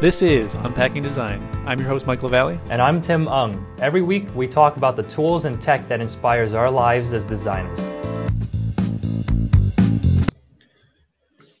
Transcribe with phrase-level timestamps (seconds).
[0.00, 1.42] This is Unpacking Design.
[1.66, 2.60] I'm your host, Mike LaValle.
[2.70, 3.66] And I'm Tim Ung.
[3.80, 7.80] Every week, we talk about the tools and tech that inspires our lives as designers.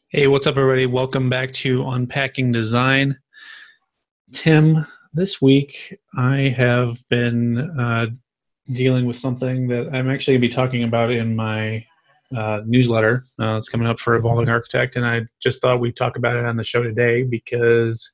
[0.06, 0.86] Hey, what's up, everybody?
[0.86, 3.18] Welcome back to Unpacking Design.
[4.30, 8.06] Tim, this week I have been uh,
[8.70, 11.84] dealing with something that I'm actually going to be talking about in my
[12.36, 13.24] uh, newsletter.
[13.40, 16.44] Uh, it's coming up for Evolving Architect, and I just thought we'd talk about it
[16.44, 18.12] on the show today because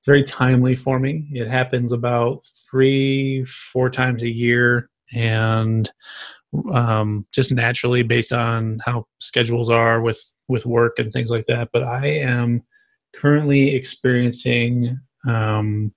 [0.00, 1.28] it's very timely for me.
[1.30, 5.90] It happens about three, four times a year, and
[6.72, 10.18] um, just naturally based on how schedules are with
[10.48, 11.68] with work and things like that.
[11.70, 12.62] But I am
[13.14, 15.92] currently experiencing um,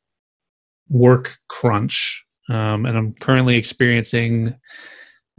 [0.90, 4.54] work crunch, um, and I'm currently experiencing,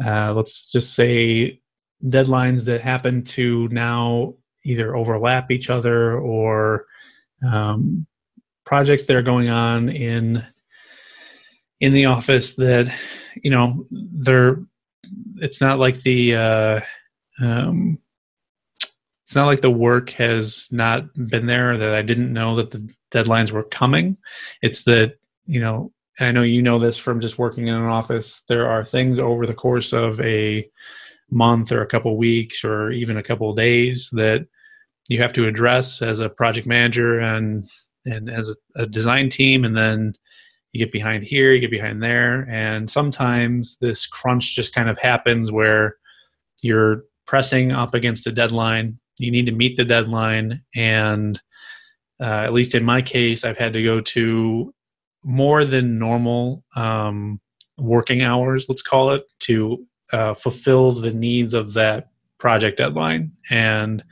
[0.03, 1.61] uh, let's just say,
[2.03, 6.87] deadlines that happen to now either overlap each other or
[7.47, 8.06] um,
[8.65, 10.45] projects that are going on in
[11.81, 12.93] in the office that
[13.43, 14.59] you know they're
[15.37, 16.81] it's not like the uh,
[17.41, 17.98] um,
[19.27, 22.89] it's not like the work has not been there that I didn't know that the
[23.11, 24.17] deadlines were coming.
[24.62, 28.43] It's that you know I know you know this from just working in an office.
[28.49, 30.69] There are things over the course of a
[31.31, 34.47] month or a couple weeks or even a couple days that
[35.09, 37.69] you have to address as a project manager and
[38.06, 40.14] and as a, design team and then
[40.72, 42.48] you get behind here you get behind there.
[42.50, 45.97] And sometimes this crunch just kind of happens where
[46.62, 48.98] you're pressing up against a deadline.
[49.19, 50.62] You need to meet the deadline.
[50.75, 51.41] And
[52.20, 54.72] uh, at least in my case i've had to go to
[55.25, 57.41] more than normal um,
[57.78, 62.08] working hours let's call it to uh, fulfill the needs of that
[62.45, 63.33] project deadline.
[63.48, 64.05] And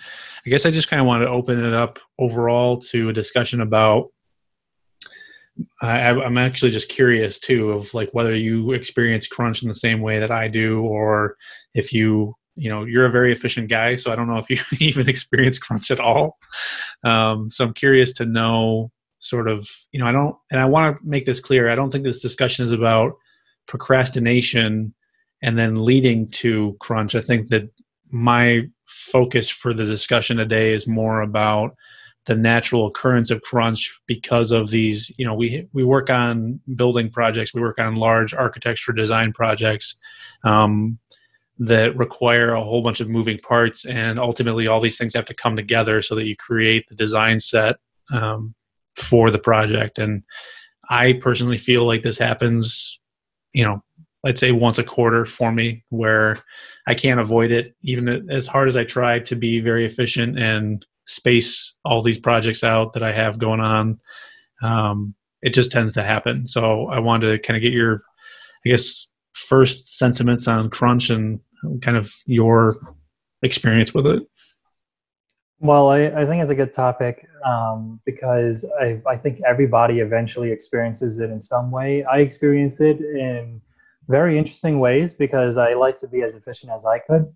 [0.47, 3.61] I guess I just kind of want to open it up overall to a discussion
[3.61, 4.09] about.
[5.83, 10.01] I, I'm actually just curious too of like whether you experience crunch in the same
[10.01, 11.37] way that I do, or
[11.75, 14.59] if you you know you're a very efficient guy so i don't know if you
[14.87, 16.37] even experience crunch at all
[17.03, 20.95] um, so i'm curious to know sort of you know i don't and i want
[20.95, 23.15] to make this clear i don't think this discussion is about
[23.67, 24.93] procrastination
[25.43, 27.71] and then leading to crunch i think that
[28.13, 31.75] my focus for the discussion today is more about
[32.27, 37.11] the natural occurrence of crunch because of these you know we we work on building
[37.11, 39.97] projects we work on large architecture design projects
[40.45, 40.99] um,
[41.59, 45.35] that require a whole bunch of moving parts and ultimately all these things have to
[45.35, 47.77] come together so that you create the design set
[48.13, 48.55] um,
[48.95, 49.99] for the project.
[49.99, 50.23] And
[50.91, 52.99] i personally feel like this happens
[53.53, 53.83] you know
[54.25, 56.39] I'd say once a quarter for me where
[56.87, 60.85] I can't avoid it, even as hard as I try to be very efficient and
[61.07, 64.01] space all these projects out that I have going on.
[64.63, 66.47] Um, it just tends to happen.
[66.47, 68.03] So I wanted to kind of get your,
[68.65, 71.41] I guess, first sentiments on crunch and
[71.81, 72.77] kind of your
[73.43, 74.23] experience with it.
[75.59, 80.51] Well, I, I think it's a good topic um, because I, I think everybody eventually
[80.51, 82.05] experiences it in some way.
[82.05, 83.61] I experience it in
[84.09, 87.33] very interesting ways because I like to be as efficient as I could.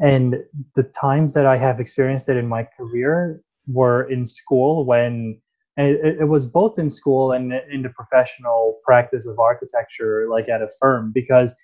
[0.00, 0.36] And
[0.74, 5.40] the times that I have experienced it in my career were in school when
[5.76, 10.62] it, it was both in school and in the professional practice of architecture, like at
[10.62, 11.54] a firm, because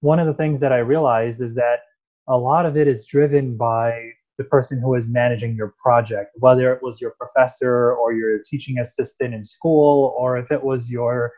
[0.00, 1.80] one of the things that I realized is that
[2.28, 6.72] a lot of it is driven by the person who is managing your project, whether
[6.72, 11.32] it was your professor or your teaching assistant in school, or if it was your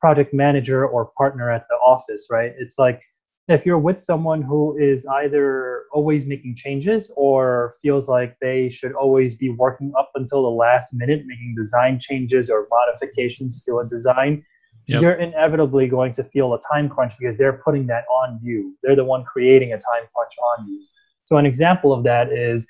[0.00, 2.52] project manager or partner at the office, right?
[2.58, 3.02] It's like
[3.48, 8.92] if you're with someone who is either always making changes or feels like they should
[8.92, 13.84] always be working up until the last minute, making design changes or modifications to a
[13.88, 14.44] design,
[14.86, 15.02] yep.
[15.02, 18.76] you're inevitably going to feel a time crunch because they're putting that on you.
[18.82, 20.84] They're the one creating a time crunch on you.
[21.24, 22.66] So, an example of that is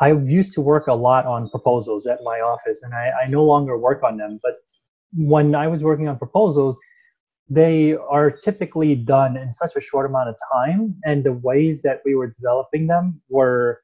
[0.00, 3.44] I used to work a lot on proposals at my office, and I, I no
[3.44, 4.40] longer work on them.
[4.42, 4.56] But
[5.16, 6.78] when I was working on proposals,
[7.48, 12.00] they are typically done in such a short amount of time, and the ways that
[12.04, 13.82] we were developing them were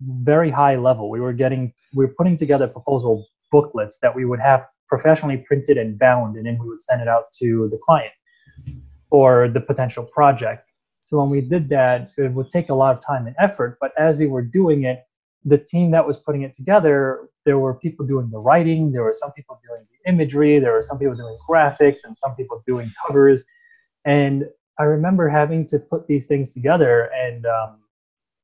[0.00, 1.10] very high level.
[1.10, 5.76] We were getting, we were putting together proposal booklets that we would have professionally printed
[5.76, 8.12] and bound, and then we would send it out to the client
[9.10, 10.66] or the potential project.
[11.00, 13.78] So when we did that, it would take a lot of time and effort.
[13.80, 15.00] But as we were doing it,
[15.44, 19.14] the team that was putting it together, there were people doing the writing, there were
[19.14, 22.92] some people doing the imagery, there were some people doing graphics, and some people doing
[23.06, 23.44] covers.
[24.04, 24.44] And
[24.78, 27.10] I remember having to put these things together.
[27.14, 27.80] And um,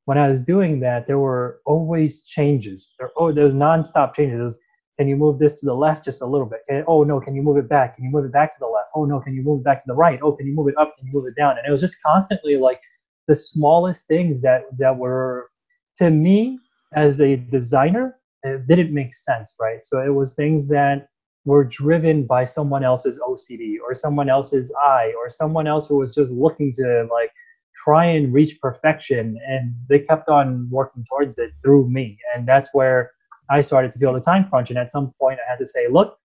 [0.06, 2.90] when I was doing that, there were always changes.
[2.98, 4.40] There, oh, there was nonstop changes.
[4.40, 4.58] Was,
[4.98, 6.60] can you move this to the left just a little bit?
[6.68, 7.96] Can, oh no, can you move it back?
[7.96, 8.90] Can you move it back to the left?
[8.94, 10.18] Oh no, can you move it back to the right?
[10.22, 10.96] Oh, can you move it up?
[10.96, 11.58] Can you move it down?
[11.58, 12.80] And it was just constantly like
[13.28, 15.50] the smallest things that that were
[15.96, 16.58] to me
[16.94, 19.84] as a designer it didn't make sense, right?
[19.84, 21.08] So it was things that
[21.44, 26.14] were driven by someone else's OCD or someone else's eye or someone else who was
[26.14, 27.30] just looking to like
[27.74, 32.68] try and reach perfection and they kept on working towards it through me and that's
[32.72, 33.10] where
[33.48, 34.70] I started to feel the time crunch.
[34.70, 36.18] And at some point, I had to say, look,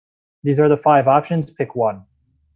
[0.44, 1.98] these are the five options, pick one.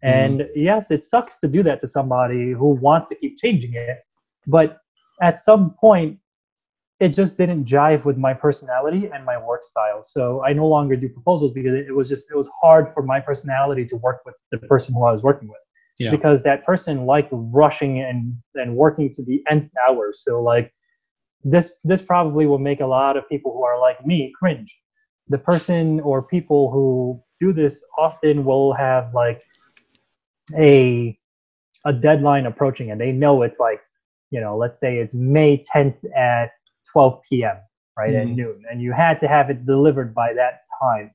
[0.03, 0.07] Mm-hmm.
[0.07, 3.99] And yes, it sucks to do that to somebody who wants to keep changing it.
[4.47, 4.77] But
[5.21, 6.19] at some point,
[6.99, 10.01] it just didn't jive with my personality and my work style.
[10.03, 13.19] So I no longer do proposals because it was just, it was hard for my
[13.19, 15.57] personality to work with the person who I was working with.
[15.99, 16.11] Yeah.
[16.11, 20.11] Because that person liked rushing and, and working to the nth hour.
[20.13, 20.73] So like
[21.43, 24.77] this this probably will make a lot of people who are like me cringe
[25.27, 29.41] the person or people who do this often will have like
[30.57, 31.17] a
[31.85, 33.81] a deadline approaching and they know it's like
[34.31, 36.51] you know let's say it's may 10th at
[36.91, 37.57] 12 p.m
[37.97, 38.31] right mm-hmm.
[38.31, 41.11] at noon and you had to have it delivered by that time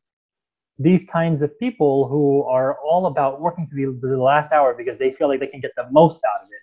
[0.81, 4.75] these kinds of people who are all about working to the, to the last hour
[4.75, 6.59] because they feel like they can get the most out of it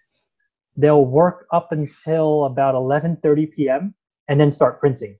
[0.78, 3.96] they'll work up until about 11:30 p.m.
[4.28, 5.18] and then start printing.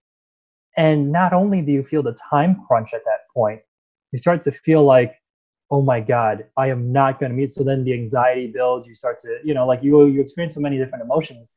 [0.78, 3.62] And not only do you feel the time crunch at that point,
[4.12, 5.16] you start to feel like,
[5.72, 7.52] oh my God, I am not going to meet.
[7.52, 8.86] So then the anxiety builds.
[8.86, 11.54] You start to, you know, like you you experience so many different emotions,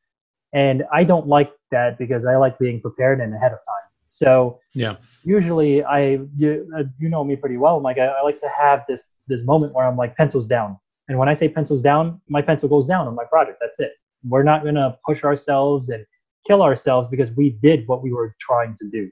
[0.52, 3.88] and I don't like that because I like being prepared and ahead of time.
[4.06, 7.80] So yeah, usually I you, uh, you know me pretty well.
[7.80, 10.78] Like I, I like to have this this moment where I'm like pencils down
[11.08, 13.58] and when I say pencils down, my pencil goes down on my project.
[13.60, 13.92] That's it.
[14.24, 16.04] We're not going to push ourselves and
[16.46, 19.10] kill ourselves because we did what we were trying to do.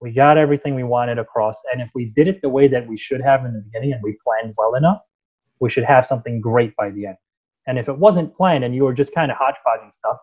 [0.00, 1.60] We got everything we wanted across.
[1.72, 4.02] And if we did it the way that we should have in the beginning and
[4.02, 5.02] we planned well enough,
[5.60, 7.16] we should have something great by the end.
[7.66, 10.18] And if it wasn't planned and you were just kind of hodgepodging stuff,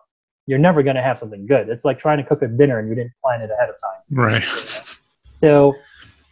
[0.46, 1.68] you're never going to have something good.
[1.68, 4.00] It's like trying to cook a dinner and you didn't plan it ahead of time.
[4.10, 4.44] Right.
[5.28, 5.74] So,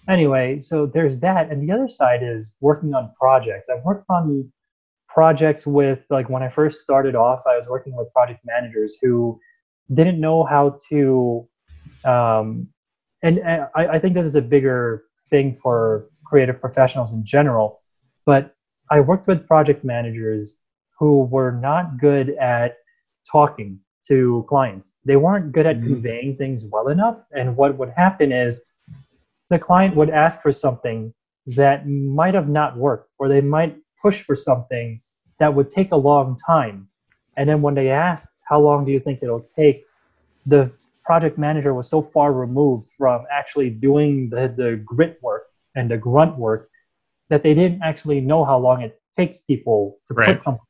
[0.08, 1.50] anyway, so there's that.
[1.50, 3.68] And the other side is working on projects.
[3.68, 4.50] I've worked on
[5.08, 9.40] projects with like when I first started off, I was working with project managers who
[9.92, 11.48] didn't know how to,
[12.04, 12.68] um,
[13.22, 17.80] and, and I, I think this is a bigger thing for creative professionals in general.
[18.26, 18.54] But
[18.90, 20.58] I worked with project managers
[20.98, 22.76] who were not good at
[23.30, 24.92] talking to clients.
[25.04, 25.94] They weren't good at mm-hmm.
[25.94, 27.24] conveying things well enough.
[27.32, 28.58] And what would happen is
[29.50, 31.12] the client would ask for something
[31.46, 35.00] that might have not worked, or they might push for something
[35.38, 36.88] that would take a long time.
[37.36, 39.84] And then when they asked, how long do you think it'll take?
[40.46, 40.70] The
[41.04, 45.44] project manager was so far removed from actually doing the, the grit work
[45.74, 46.68] and the grunt work
[47.28, 50.28] that they didn't actually know how long it takes people to right.
[50.28, 50.64] put something.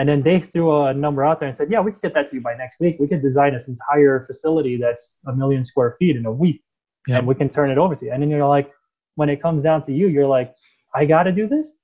[0.00, 2.26] And then they threw a number out there and said, yeah, we can get that
[2.28, 2.96] to you by next week.
[2.98, 6.64] We can design this entire facility that's a million square feet in a week
[7.06, 7.18] yep.
[7.18, 8.10] and we can turn it over to you.
[8.10, 8.72] And then you're like,
[9.16, 10.54] when it comes down to you, you're like,
[10.94, 11.76] I got to do this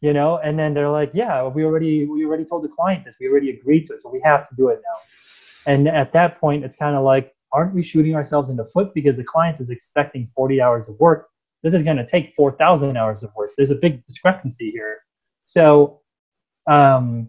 [0.00, 3.16] you know and then they're like yeah we already we already told the client this
[3.20, 6.38] we already agreed to it so we have to do it now and at that
[6.38, 9.60] point it's kind of like aren't we shooting ourselves in the foot because the client
[9.60, 11.28] is expecting 40 hours of work
[11.62, 14.98] this is going to take 4000 hours of work there's a big discrepancy here
[15.44, 16.00] so
[16.66, 17.28] um,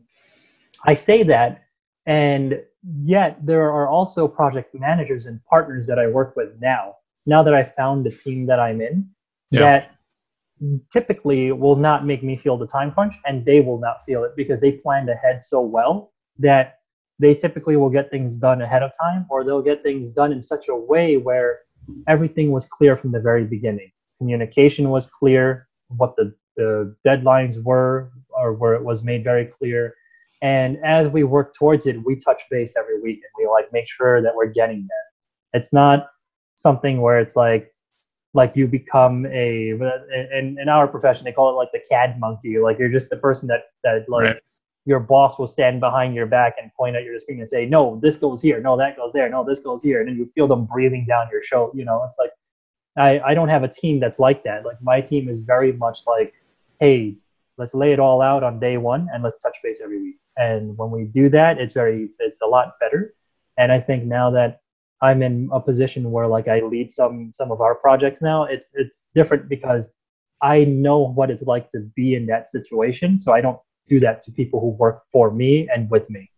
[0.86, 1.64] i say that
[2.06, 2.60] and
[3.02, 6.94] yet there are also project managers and partners that i work with now
[7.26, 9.08] now that i found the team that i'm in
[9.52, 9.60] yeah.
[9.60, 9.92] that
[10.92, 14.32] typically will not make me feel the time crunch and they will not feel it
[14.36, 16.80] because they planned ahead so well that
[17.20, 20.42] they typically will get things done ahead of time or they'll get things done in
[20.42, 21.60] such a way where
[22.08, 28.12] everything was clear from the very beginning communication was clear what the, the deadlines were
[28.30, 29.94] or where it was made very clear
[30.44, 33.88] and as we work towards it we touch base every week and we like make
[33.88, 35.60] sure that we're getting there.
[35.60, 36.10] It's not
[36.56, 37.74] something where it's like
[38.36, 42.60] like you become a in, in our profession they call it like the cad monkey.
[42.60, 44.36] Like you're just the person that that like right.
[44.86, 48.00] your boss will stand behind your back and point at your screen and say no
[48.04, 48.60] this goes here.
[48.60, 49.30] No that goes there.
[49.30, 50.02] No this goes here.
[50.02, 52.04] And then you feel them breathing down your show you know?
[52.06, 52.32] It's like
[52.98, 54.66] i i don't have a team that's like that.
[54.66, 56.34] Like my team is very much like
[56.82, 57.16] hey
[57.58, 60.78] let's lay it all out on day one and let's touch base every week and
[60.78, 63.14] when we do that it's very it's a lot better
[63.58, 64.60] and i think now that
[65.02, 68.46] I'm in a position where like I lead some some of our projects now.
[68.46, 69.92] It's it's different because
[70.42, 73.20] I know what it's like to be in that situation.
[73.20, 76.32] So I don't do that to people who work for me and with me.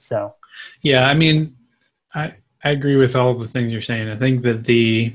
[0.00, 0.36] So
[0.82, 1.56] yeah, I mean,
[2.14, 4.08] I I agree with all the things you're saying.
[4.08, 5.12] I think that the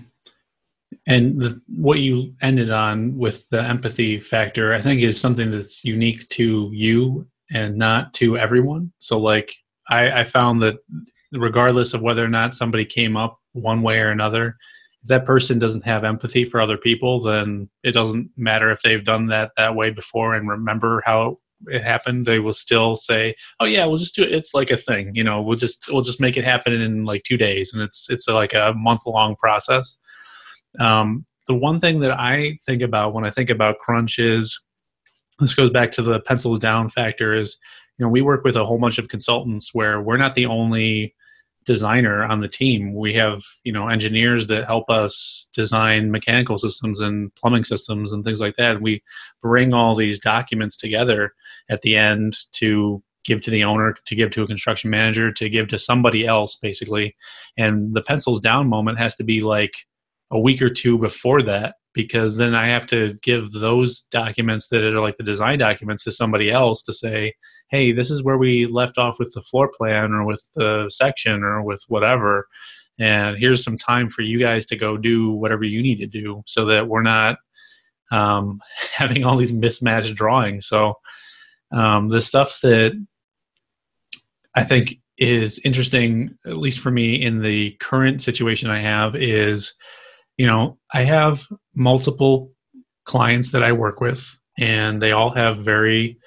[1.05, 5.85] And the, what you ended on with the empathy factor, I think, is something that's
[5.85, 8.91] unique to you and not to everyone.
[8.99, 9.53] So, like,
[9.89, 10.77] I, I found that
[11.31, 14.57] regardless of whether or not somebody came up one way or another,
[15.03, 19.05] if that person doesn't have empathy for other people, then it doesn't matter if they've
[19.05, 21.37] done that that way before and remember how
[21.67, 22.25] it happened.
[22.25, 24.31] They will still say, "Oh yeah, we'll just do it.
[24.33, 25.41] It's like a thing, you know.
[25.41, 28.53] We'll just we'll just make it happen in like two days, and it's it's like
[28.53, 29.97] a month long process."
[30.79, 34.59] Um, the one thing that I think about when I think about crunch is
[35.39, 37.57] this goes back to the pencils down factor is
[37.97, 41.15] you know we work with a whole bunch of consultants where we're not the only
[41.67, 42.95] designer on the team.
[42.95, 48.23] We have you know engineers that help us design mechanical systems and plumbing systems and
[48.23, 48.77] things like that.
[48.77, 49.03] And we
[49.43, 51.33] bring all these documents together
[51.69, 55.49] at the end to give to the owner to give to a construction manager to
[55.49, 57.15] give to somebody else basically.
[57.57, 59.85] And the pencils down moment has to be like
[60.31, 64.83] a week or two before that because then i have to give those documents that
[64.83, 67.33] are like the design documents to somebody else to say
[67.69, 71.43] hey, this is where we left off with the floor plan or with the section
[71.43, 72.47] or with whatever.
[72.99, 76.43] And here's some time for you guys to go do whatever you need to do
[76.45, 77.37] so that we're not
[78.11, 78.61] um,
[78.93, 80.67] having all these mismatched drawings.
[80.67, 80.95] So
[81.71, 82.93] um, the stuff that
[84.55, 89.73] I think is interesting, at least for me in the current situation I have, is
[90.37, 92.51] you know, I have multiple
[93.05, 96.17] clients that I work with, and they all have very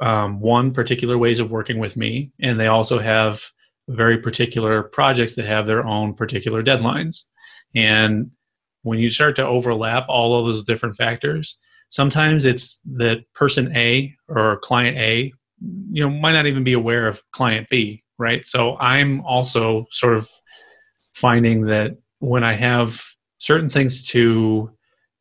[0.00, 3.42] um, one particular ways of working with me, and they also have
[3.88, 7.24] very particular projects that have their own particular deadlines.
[7.74, 8.30] And
[8.82, 14.14] when you start to overlap all of those different factors, sometimes it's that person A
[14.28, 15.32] or client A,
[15.90, 18.46] you know, might not even be aware of client B, right?
[18.46, 20.28] So I'm also sort of
[21.12, 23.02] finding that when I have
[23.38, 24.70] certain things to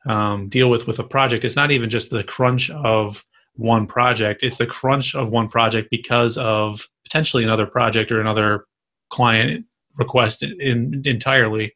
[0.06, 4.44] um, deal with with a project, it's not even just the crunch of one project.
[4.44, 8.66] It's the crunch of one project because of potentially another project or another
[9.10, 9.66] client
[9.98, 11.74] request in, in, entirely.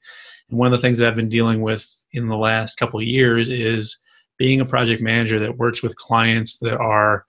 [0.50, 3.06] And one of the things that I've been dealing with in the last couple of
[3.06, 3.98] years is
[4.38, 7.26] being a project manager that works with clients that are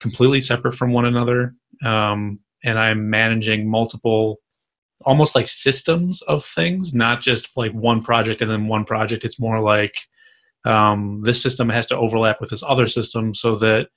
[0.00, 1.54] completely separate from one another.
[1.84, 4.40] Um, and I'm managing multiple,
[5.04, 9.24] almost like systems of things, not just like one project and then one project.
[9.24, 9.96] It's more like
[10.64, 13.88] um, this system has to overlap with this other system so that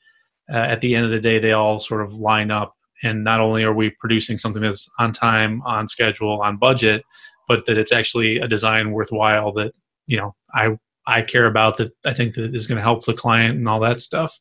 [0.52, 2.76] uh, at the end of the day they all sort of line up.
[3.04, 7.04] And not only are we producing something that's on time on schedule on budget
[7.48, 9.74] but that it's actually a design worthwhile that
[10.08, 10.70] you know i
[11.08, 13.80] i care about that i think that is going to help the client and all
[13.80, 14.38] that stuff.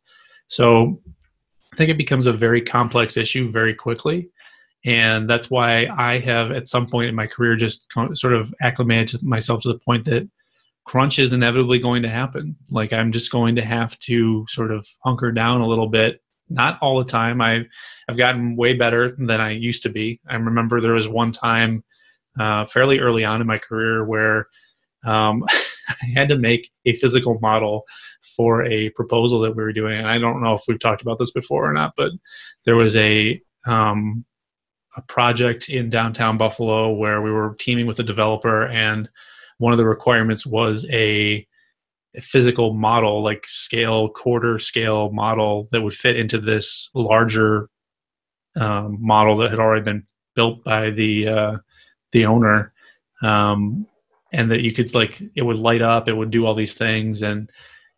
[0.48, 1.00] So
[1.72, 4.30] i think it becomes a very complex issue very quickly
[4.84, 9.22] and that's why i have at some point in my career just sort of acclimated
[9.22, 10.28] myself to the point that
[10.84, 12.56] crunch is inevitably going to happen.
[12.70, 16.20] Like I'm just going to have to sort of hunker down a little bit.
[16.50, 17.40] Not all the time.
[17.40, 17.64] I
[18.08, 20.20] I've gotten way better than I used to be.
[20.28, 21.82] I remember there was one time
[22.38, 24.48] uh, fairly early on in my career where
[25.06, 25.44] um,
[25.88, 27.84] I had to make a physical model
[28.36, 29.98] for a proposal that we were doing.
[29.98, 32.10] And I don't know if we've talked about this before or not, but
[32.64, 34.26] there was a um,
[34.96, 39.08] a project in downtown Buffalo where we were teaming with a developer and
[39.58, 41.46] one of the requirements was a,
[42.14, 47.68] a physical model, like scale, quarter scale model that would fit into this larger
[48.56, 51.56] um, model that had already been built by the uh,
[52.12, 52.72] the owner,
[53.22, 53.86] um,
[54.32, 57.22] and that you could like it would light up, it would do all these things,
[57.22, 57.50] and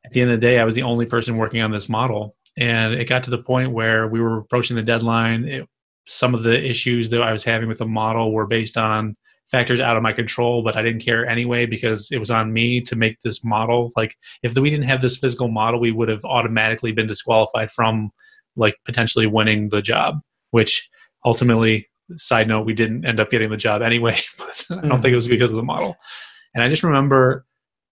[0.04, 2.36] at the end of the day, I was the only person working on this model,
[2.56, 5.44] and it got to the point where we were approaching the deadline.
[5.44, 5.68] It,
[6.06, 9.16] some of the issues that I was having with the model were based on
[9.50, 12.80] factors out of my control, but I didn't care anyway because it was on me
[12.82, 13.92] to make this model.
[13.96, 18.10] Like if we didn't have this physical model, we would have automatically been disqualified from
[18.56, 20.20] like potentially winning the job,
[20.50, 20.88] which
[21.24, 25.12] ultimately side note, we didn't end up getting the job anyway, but I don't think
[25.12, 25.96] it was because of the model.
[26.54, 27.44] And I just remember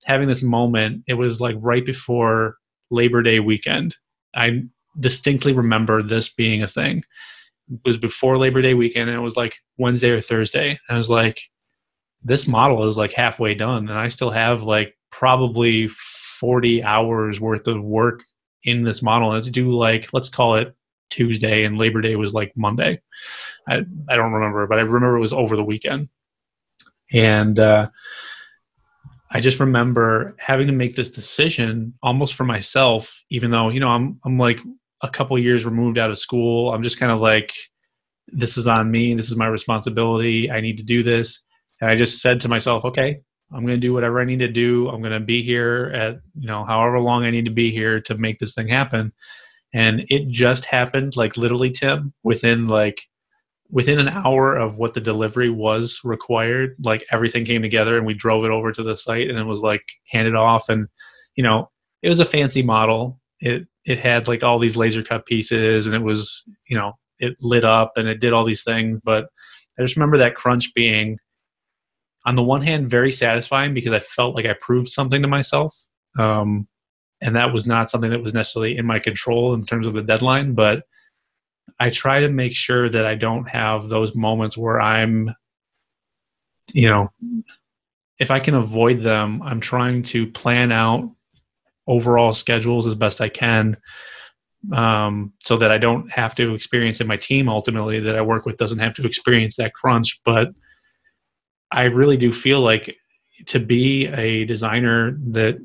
[0.04, 1.02] having this moment.
[1.06, 2.56] It was like right before
[2.90, 3.96] Labor Day weekend.
[4.34, 4.62] I
[4.98, 7.02] distinctly remember this being a thing
[7.84, 10.78] was before Labor Day weekend, and it was like Wednesday or Thursday.
[10.88, 11.40] I was like,
[12.22, 15.88] this model is like halfway done, and I still have like probably
[16.40, 18.22] 40 hours worth of work
[18.64, 19.30] in this model.
[19.30, 20.74] And it's due like, let's call it
[21.10, 23.00] Tuesday, and Labor Day was like Monday.
[23.68, 26.08] I, I don't remember, but I remember it was over the weekend.
[27.12, 27.88] And uh,
[29.30, 33.88] I just remember having to make this decision almost for myself, even though, you know,
[33.88, 34.58] I'm, I'm like
[35.04, 36.72] a couple years removed out of school.
[36.72, 37.52] I'm just kind of like,
[38.28, 39.14] this is on me.
[39.14, 40.50] This is my responsibility.
[40.50, 41.40] I need to do this.
[41.80, 43.20] And I just said to myself, okay,
[43.52, 44.88] I'm going to do whatever I need to do.
[44.88, 48.00] I'm going to be here at, you know, however long I need to be here
[48.00, 49.12] to make this thing happen.
[49.74, 53.02] And it just happened like literally, Tim, within like,
[53.70, 58.14] within an hour of what the delivery was required, like everything came together and we
[58.14, 60.68] drove it over to the site and it was like handed off.
[60.68, 60.88] And,
[61.34, 61.70] you know,
[62.02, 63.20] it was a fancy model.
[63.40, 67.36] It, it had like all these laser cut pieces and it was, you know, it
[67.40, 69.00] lit up and it did all these things.
[69.02, 69.26] But
[69.78, 71.18] I just remember that crunch being,
[72.26, 75.76] on the one hand, very satisfying because I felt like I proved something to myself.
[76.18, 76.66] Um,
[77.20, 80.02] and that was not something that was necessarily in my control in terms of the
[80.02, 80.54] deadline.
[80.54, 80.84] But
[81.78, 85.34] I try to make sure that I don't have those moments where I'm,
[86.72, 87.10] you know,
[88.18, 91.10] if I can avoid them, I'm trying to plan out
[91.86, 93.76] overall schedules as best I can
[94.72, 97.06] um, so that I don't have to experience it.
[97.06, 100.20] My team ultimately that I work with doesn't have to experience that crunch.
[100.24, 100.48] But
[101.70, 102.96] I really do feel like
[103.46, 105.58] to be a designer that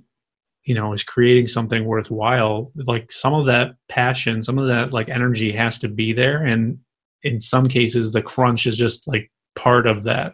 [0.63, 5.07] you know is creating something worthwhile like some of that passion some of that like
[5.07, 6.79] energy has to be there and
[7.23, 10.33] in some cases the crunch is just like part of that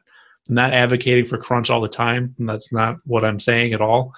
[0.49, 3.81] I'm not advocating for crunch all the time and that's not what i'm saying at
[3.81, 4.13] all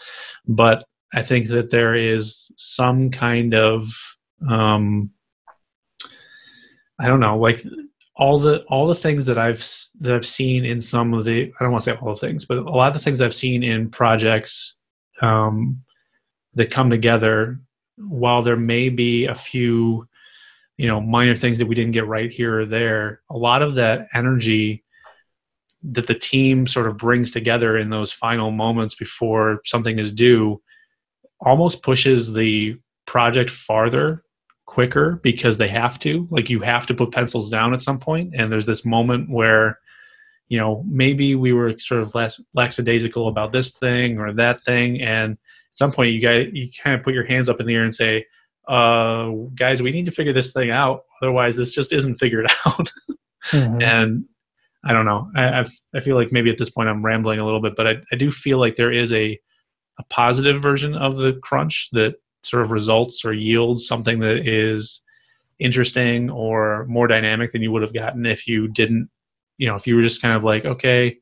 [0.48, 3.90] but i think that there is some kind of
[4.50, 5.10] um
[7.00, 7.64] i don't know like
[8.18, 9.66] all the all the things that I've
[10.00, 12.46] that I've seen in some of the I don't want to say all the things,
[12.46, 14.76] but a lot of the things I've seen in projects
[15.22, 15.84] um,
[16.56, 17.60] that come together.
[17.98, 20.08] While there may be a few,
[20.78, 23.76] you know, minor things that we didn't get right here or there, a lot of
[23.76, 24.84] that energy
[25.84, 30.62] that the team sort of brings together in those final moments before something is due
[31.40, 34.24] almost pushes the project farther
[34.68, 36.28] quicker because they have to.
[36.30, 39.80] Like you have to put pencils down at some point and there's this moment where
[40.50, 45.02] you know maybe we were sort of less lackadaisical about this thing or that thing
[45.02, 45.38] and at
[45.74, 47.96] some point you guys you kind of put your hands up in the air and
[47.96, 48.26] say
[48.68, 51.04] uh guys we need to figure this thing out.
[51.22, 52.92] Otherwise this just isn't figured out.
[53.52, 53.82] Mm-hmm.
[53.82, 54.26] and
[54.84, 55.32] i don't know.
[55.36, 57.88] I, I've, i feel like maybe at this point i'm rambling a little bit but
[57.88, 59.40] I, I do feel like there is a
[60.00, 65.02] a positive version of the crunch that sort of results or yields something that is
[65.60, 69.10] interesting or more dynamic than you would have gotten if you didn't
[69.58, 71.18] you know if you were just kind of like okay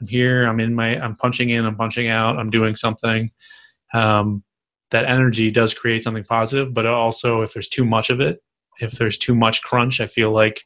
[0.00, 3.30] i'm here i'm in my i'm punching in i'm punching out i'm doing something.
[3.94, 4.42] Um,
[4.90, 8.42] that energy does create something positive but also if there's too much of it
[8.80, 10.64] if there's too much crunch i feel like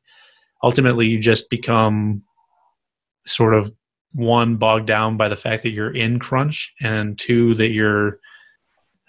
[0.63, 2.23] ultimately you just become
[3.27, 3.73] sort of
[4.13, 8.19] one bogged down by the fact that you're in crunch and two that you're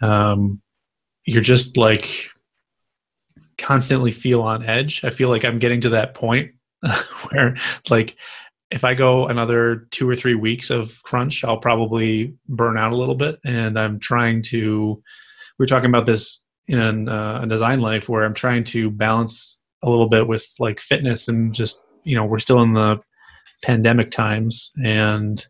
[0.01, 0.61] um,
[1.25, 2.29] you're just like
[3.57, 5.03] constantly feel on edge.
[5.03, 6.51] I feel like I'm getting to that point
[7.29, 7.57] where
[7.89, 8.15] like
[8.71, 12.95] if I go another two or three weeks of crunch, I'll probably burn out a
[12.95, 13.39] little bit.
[13.45, 15.01] And I'm trying to,
[15.59, 19.61] we are talking about this in uh, a design life where I'm trying to balance
[19.83, 22.99] a little bit with like fitness and just, you know, we're still in the
[23.63, 25.45] pandemic times and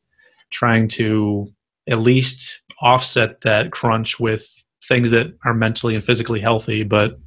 [0.51, 1.51] trying to
[1.89, 6.83] at least offset that crunch with things that are mentally and physically healthy.
[6.83, 7.19] But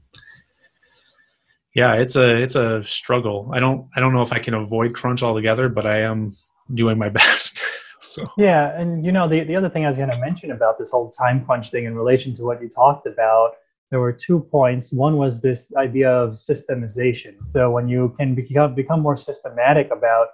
[1.75, 3.51] yeah it's a it's a struggle.
[3.53, 6.35] I don't i don't know if i can avoid crunch altogether but i am
[6.73, 7.61] doing my best.
[8.01, 8.23] So.
[8.39, 8.79] Yeah.
[8.81, 11.11] And you know the, the other thing i was going to mention about this whole
[11.11, 13.57] time crunch thing in relation to what you talked about
[13.91, 14.93] there were two points.
[14.93, 17.47] One was this idea of systemization.
[17.47, 20.29] So when you can become become more systematic about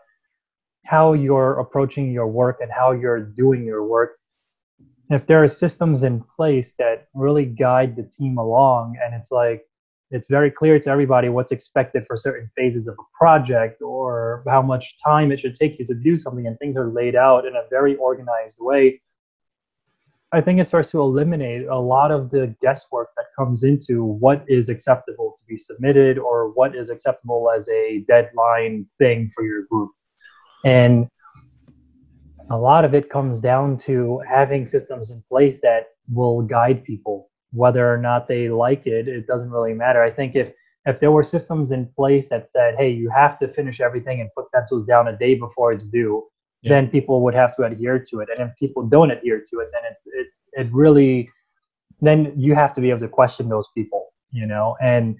[0.85, 4.19] how you're approaching your work and how you're doing your work.
[5.11, 9.65] If there are systems in place that really guide the team along and it's like
[10.13, 14.61] it's very clear to everybody what's expected for certain phases of a project or how
[14.61, 17.57] much time it should take you to do something and things are laid out in
[17.57, 19.01] a very organized way
[20.33, 24.45] i think it starts to eliminate a lot of the guesswork that comes into what
[24.49, 29.63] is acceptable to be submitted or what is acceptable as a deadline thing for your
[29.63, 29.91] group
[30.65, 31.09] and
[32.51, 37.31] a lot of it comes down to having systems in place that will guide people.
[37.53, 40.03] Whether or not they like it it doesn't really matter.
[40.03, 40.53] I think if
[40.87, 44.31] if there were systems in place that said hey you have to finish everything and
[44.37, 46.25] put pencils down a day before it's due
[46.63, 46.71] yeah.
[46.71, 48.29] then people would have to adhere to it.
[48.31, 51.31] And if people don't adhere to it then it's it, it really
[52.01, 54.77] then you have to be able to question those people you know?
[54.81, 55.17] And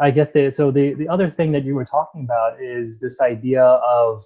[0.00, 3.20] i guess the, so the the other thing that you were talking about is this
[3.20, 4.24] idea of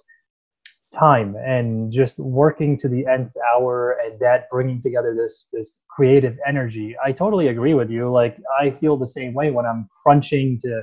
[0.95, 6.37] time and just working to the nth hour and that bringing together this this creative
[6.47, 6.95] energy.
[7.03, 8.09] I totally agree with you.
[8.11, 10.81] Like i feel the same way when i'm crunching to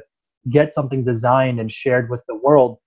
[0.51, 2.79] get something designed and shared with the world.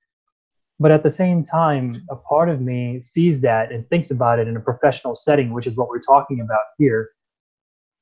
[0.80, 4.48] But at the same time, a part of me sees that and thinks about it
[4.48, 7.12] in a professional setting, which is what we're talking about here.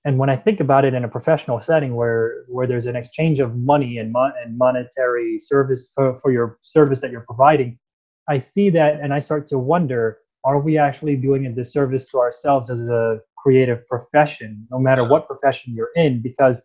[0.06, 3.40] And when I think about it in a professional setting where where there's an exchange
[3.40, 7.80] of money and, mo- and monetary service for, for your service that you're providing,
[8.28, 12.20] I see that and I start to wonder are we actually doing a disservice to
[12.20, 16.22] ourselves as a creative profession, no matter what profession you're in?
[16.22, 16.62] Because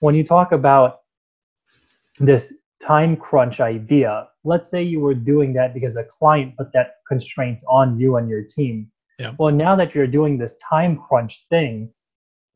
[0.00, 1.00] when you talk about
[2.18, 6.96] this time crunch idea, let's say you were doing that because a client put that
[7.08, 8.90] constraint on you and your team.
[9.18, 9.32] Yeah.
[9.38, 11.90] Well, now that you're doing this time crunch thing,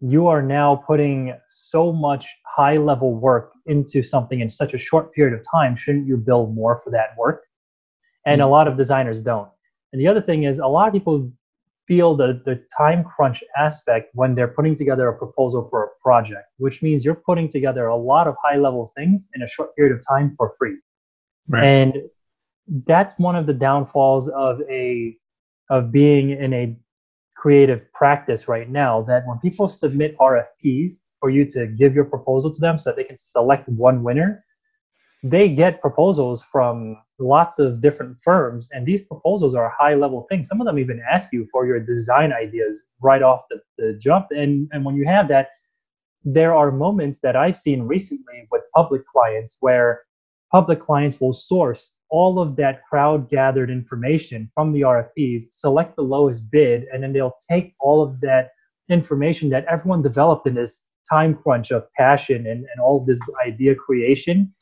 [0.01, 5.13] you are now putting so much high level work into something in such a short
[5.13, 5.77] period of time.
[5.77, 7.45] Shouldn't you build more for that work?
[8.27, 8.49] And mm-hmm.
[8.49, 9.49] a lot of designers don't.
[9.93, 11.31] And the other thing is, a lot of people
[11.87, 16.47] feel the, the time crunch aspect when they're putting together a proposal for a project,
[16.59, 19.93] which means you're putting together a lot of high level things in a short period
[19.93, 20.77] of time for free.
[21.49, 21.65] Right.
[21.65, 21.97] And
[22.87, 25.17] that's one of the downfalls of a
[25.69, 26.77] of being in a
[27.37, 32.53] creative practice right now that when people submit RFPs for you to give your proposal
[32.53, 34.45] to them so that they can select one winner,
[35.23, 40.49] they get proposals from lots of different firms and these proposals are high level things
[40.49, 44.27] some of them even ask you for your design ideas right off the, the jump.
[44.31, 45.51] And and when you have that
[46.25, 50.03] there are moments that i've seen recently with public clients where
[50.51, 56.03] public clients will source all of that crowd gathered information from the rfps select the
[56.03, 58.53] lowest bid and then they'll take all of that
[58.89, 63.75] information that everyone developed in this time crunch of passion and, and all this idea
[63.75, 64.53] creation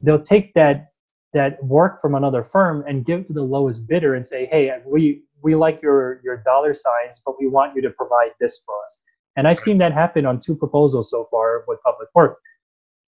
[0.00, 0.88] they'll take that
[1.34, 4.72] that work from another firm and give it to the lowest bidder and say, hey,
[4.86, 8.74] we we like your your dollar signs, but we want you to provide this for
[8.84, 9.02] us.
[9.36, 12.38] And I've seen that happen on two proposals so far with public work,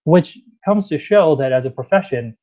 [0.05, 2.37] which comes to show that as a profession,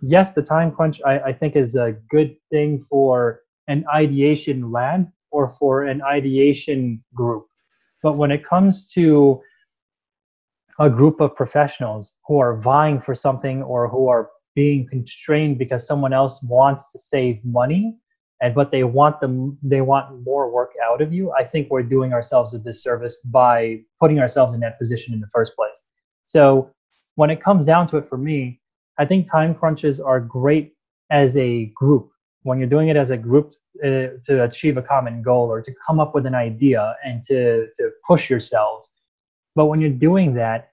[0.00, 5.08] yes, the time crunch I, I think is a good thing for an ideation lab
[5.30, 7.46] or for an ideation group.
[8.02, 9.40] But when it comes to
[10.80, 15.86] a group of professionals who are vying for something or who are being constrained because
[15.86, 17.96] someone else wants to save money
[18.40, 21.82] and but they want them they want more work out of you i think we're
[21.82, 25.86] doing ourselves a disservice by putting ourselves in that position in the first place.
[26.22, 26.70] So
[27.16, 28.60] when it comes down to it for me
[28.98, 30.74] i think time crunches are great
[31.10, 32.10] as a group.
[32.42, 35.72] When you're doing it as a group uh, to achieve a common goal or to
[35.86, 38.88] come up with an idea and to to push yourselves
[39.54, 40.70] but when you're doing that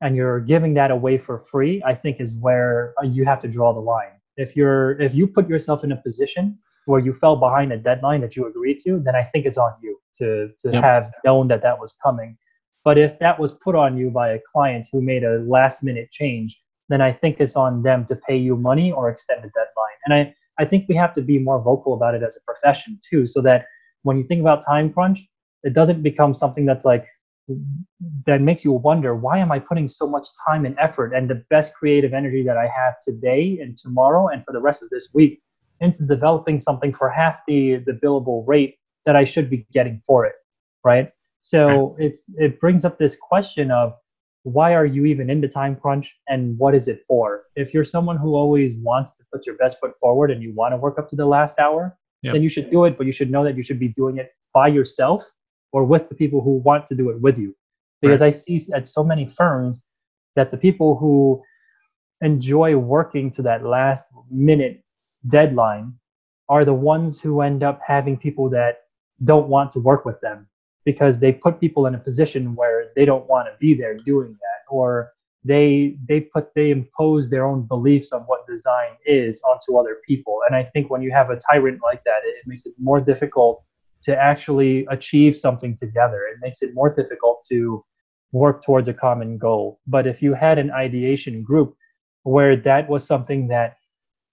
[0.00, 3.48] and you're giving that away for free, I think is where uh, you have to
[3.48, 4.12] draw the line.
[4.36, 8.20] If you're if you put yourself in a position where you fell behind a deadline
[8.22, 10.82] that you agreed to, then I think it's on you to to yep.
[10.82, 12.36] have known that that was coming.
[12.82, 16.10] But if that was put on you by a client who made a last minute
[16.10, 19.98] change, then I think it's on them to pay you money or extend the deadline.
[20.06, 22.98] And I, I think we have to be more vocal about it as a profession
[23.06, 23.66] too, so that
[24.02, 25.20] when you think about time crunch,
[25.62, 27.06] it doesn't become something that's like,
[28.26, 31.42] that makes you wonder why am i putting so much time and effort and the
[31.50, 35.08] best creative energy that i have today and tomorrow and for the rest of this
[35.14, 35.40] week
[35.80, 40.24] into developing something for half the the billable rate that i should be getting for
[40.24, 40.34] it
[40.84, 41.10] right
[41.40, 42.06] so right.
[42.06, 43.94] it's it brings up this question of
[44.44, 47.84] why are you even in the time crunch and what is it for if you're
[47.84, 50.98] someone who always wants to put your best foot forward and you want to work
[50.98, 52.32] up to the last hour yep.
[52.32, 54.30] then you should do it but you should know that you should be doing it
[54.54, 55.30] by yourself
[55.72, 57.54] or with the people who want to do it with you.
[58.00, 58.28] Because right.
[58.28, 59.82] I see at so many firms
[60.36, 61.42] that the people who
[62.20, 64.82] enjoy working to that last minute
[65.28, 65.94] deadline
[66.48, 68.82] are the ones who end up having people that
[69.24, 70.46] don't want to work with them
[70.84, 74.32] because they put people in a position where they don't want to be there doing
[74.32, 75.12] that or
[75.44, 80.40] they they put they impose their own beliefs on what design is onto other people
[80.46, 83.00] and i think when you have a tyrant like that it, it makes it more
[83.00, 83.62] difficult
[84.02, 86.22] to actually achieve something together.
[86.32, 87.84] It makes it more difficult to
[88.32, 89.80] work towards a common goal.
[89.86, 91.74] But if you had an ideation group
[92.22, 93.76] where that was something that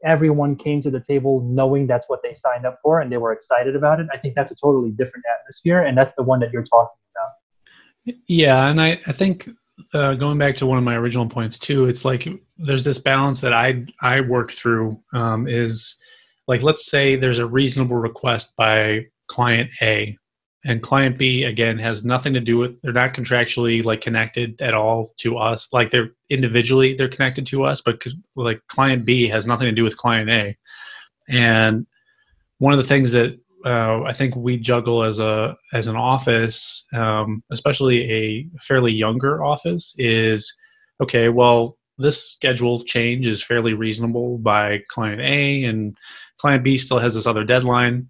[0.04, 3.32] everyone came to the table knowing that's what they signed up for and they were
[3.32, 5.80] excited about it, I think that's a totally different atmosphere.
[5.82, 8.16] And that's the one that you're talking about.
[8.28, 8.70] Yeah.
[8.70, 9.50] And I, I think
[9.94, 12.28] uh, going back to one of my original points too, it's like
[12.58, 15.98] there's this balance that I, I work through um, is
[16.48, 20.18] like, let's say there's a reasonable request by client A.
[20.66, 24.74] And client B again has nothing to do with they're not contractually like connected at
[24.74, 25.70] all to us.
[25.72, 28.04] Like they're individually they're connected to us, but
[28.36, 30.58] like client B has nothing to do with client A.
[31.30, 31.86] And
[32.58, 36.86] one of the things that uh, I think we juggle as a as an office,
[36.94, 40.54] um, especially a fairly younger office, is
[41.02, 41.30] okay.
[41.30, 45.98] Well, this schedule change is fairly reasonable by client A, and
[46.38, 48.10] client B still has this other deadline.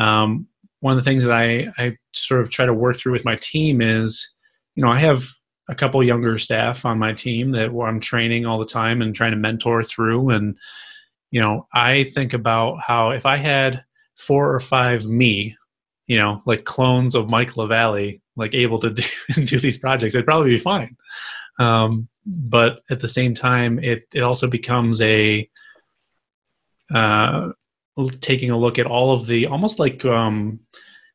[0.00, 0.46] Um,
[0.80, 3.36] one of the things that I, I sort of try to work through with my
[3.36, 4.28] team is,
[4.74, 5.28] you know, I have
[5.68, 9.32] a couple younger staff on my team that I'm training all the time and trying
[9.32, 10.30] to mentor through.
[10.30, 10.56] And,
[11.30, 13.84] you know, I think about how if I had
[14.16, 15.54] four or five me,
[16.06, 18.90] you know, like clones of Mike LaValle, like able to
[19.34, 20.96] do, do these projects, it'd probably be fine.
[21.58, 25.48] Um, but at the same time, it, it also becomes a,
[26.92, 27.50] uh,
[28.08, 30.60] taking a look at all of the almost like um,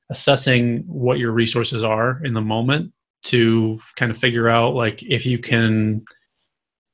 [0.10, 2.92] assessing what your resources are in the moment
[3.24, 6.06] to kind of figure out like if you can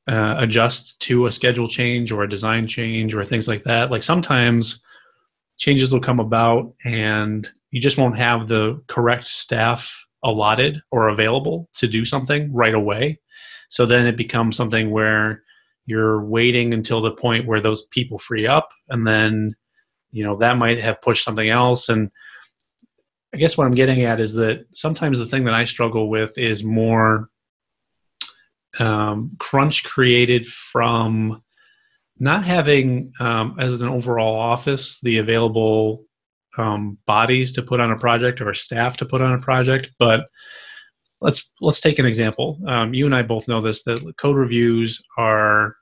[0.08, 3.92] uh, adjust to a schedule change or a design change or things like that.
[3.92, 4.82] Like sometimes
[5.58, 11.70] changes will come about and you just won't have the correct staff allotted or available
[11.76, 13.20] to do something right away.
[13.70, 15.44] So then it becomes something where
[15.86, 19.56] you're waiting until the point where those people free up and then
[20.12, 21.90] you know that might have pushed something else.
[21.90, 22.12] And
[23.34, 26.38] i guess what i'm getting at is that sometimes the thing that i struggle with
[26.38, 27.30] is more
[28.80, 31.42] um, crunch created from
[32.20, 36.06] not having um, as an overall office the available
[36.58, 39.92] um, bodies to put on a project or staff to put on a project.
[39.98, 40.22] But
[41.20, 42.60] let's let's take an example.
[42.68, 45.76] Um, you and i both know this that code reviews are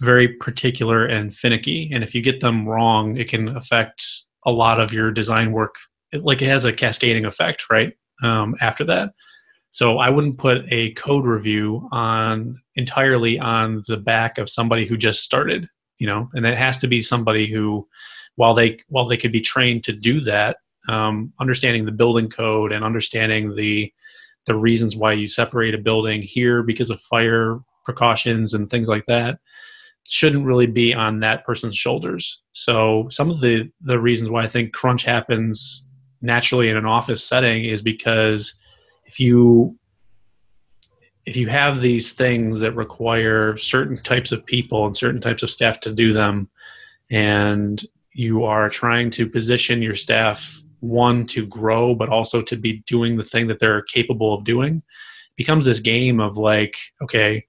[0.00, 4.04] very particular and finicky and if you get them wrong it can affect
[4.46, 5.74] a lot of your design work.
[6.12, 9.12] It, like it has a cascading effect right um, after that.
[9.72, 14.96] So i wouldn't put a code review on entirely on the back of somebody who
[14.96, 17.86] just started you know and it has to be somebody who
[18.36, 22.72] while they while they could be trained to do that um, understanding the building code
[22.72, 23.92] and understanding the
[24.46, 29.04] the reasons why you separate a building here because of fire precautions and things like
[29.06, 29.38] that
[30.08, 32.40] shouldn't really be on that person's shoulders.
[32.52, 35.84] So some of the the reasons why I think crunch happens
[36.22, 38.54] naturally in an office setting is because
[39.06, 39.78] if you
[41.24, 45.50] if you have these things that require certain types of people and certain types of
[45.50, 46.48] staff to do them
[47.10, 52.82] and you are trying to position your staff one to grow but also to be
[52.86, 54.82] doing the thing that they're capable of doing
[55.36, 57.44] becomes this game of like okay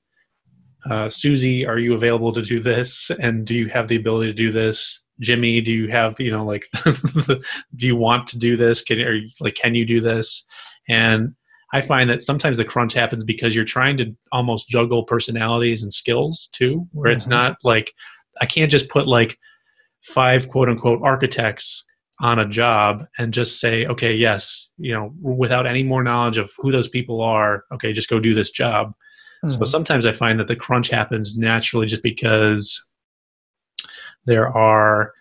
[0.90, 3.12] uh, Susie, are you available to do this?
[3.20, 5.02] And do you have the ability to do this?
[5.20, 6.66] Jimmy, do you have, you know, like,
[7.76, 8.84] do you want to do this?
[8.84, 10.46] Can, you, like, can you do this?
[10.88, 11.34] And
[11.74, 15.92] I find that sometimes the crunch happens because you're trying to almost juggle personalities and
[15.92, 17.16] skills too, where mm-hmm.
[17.16, 17.94] it's not like,
[18.40, 19.38] I can't just put like
[20.02, 21.84] five quote unquote architects
[22.20, 26.52] on a job and just say, okay, yes, you know, without any more knowledge of
[26.58, 28.94] who those people are, okay, just go do this job.
[29.44, 29.60] Mm-hmm.
[29.60, 32.84] So sometimes I find that the crunch happens naturally just because
[34.26, 35.14] there are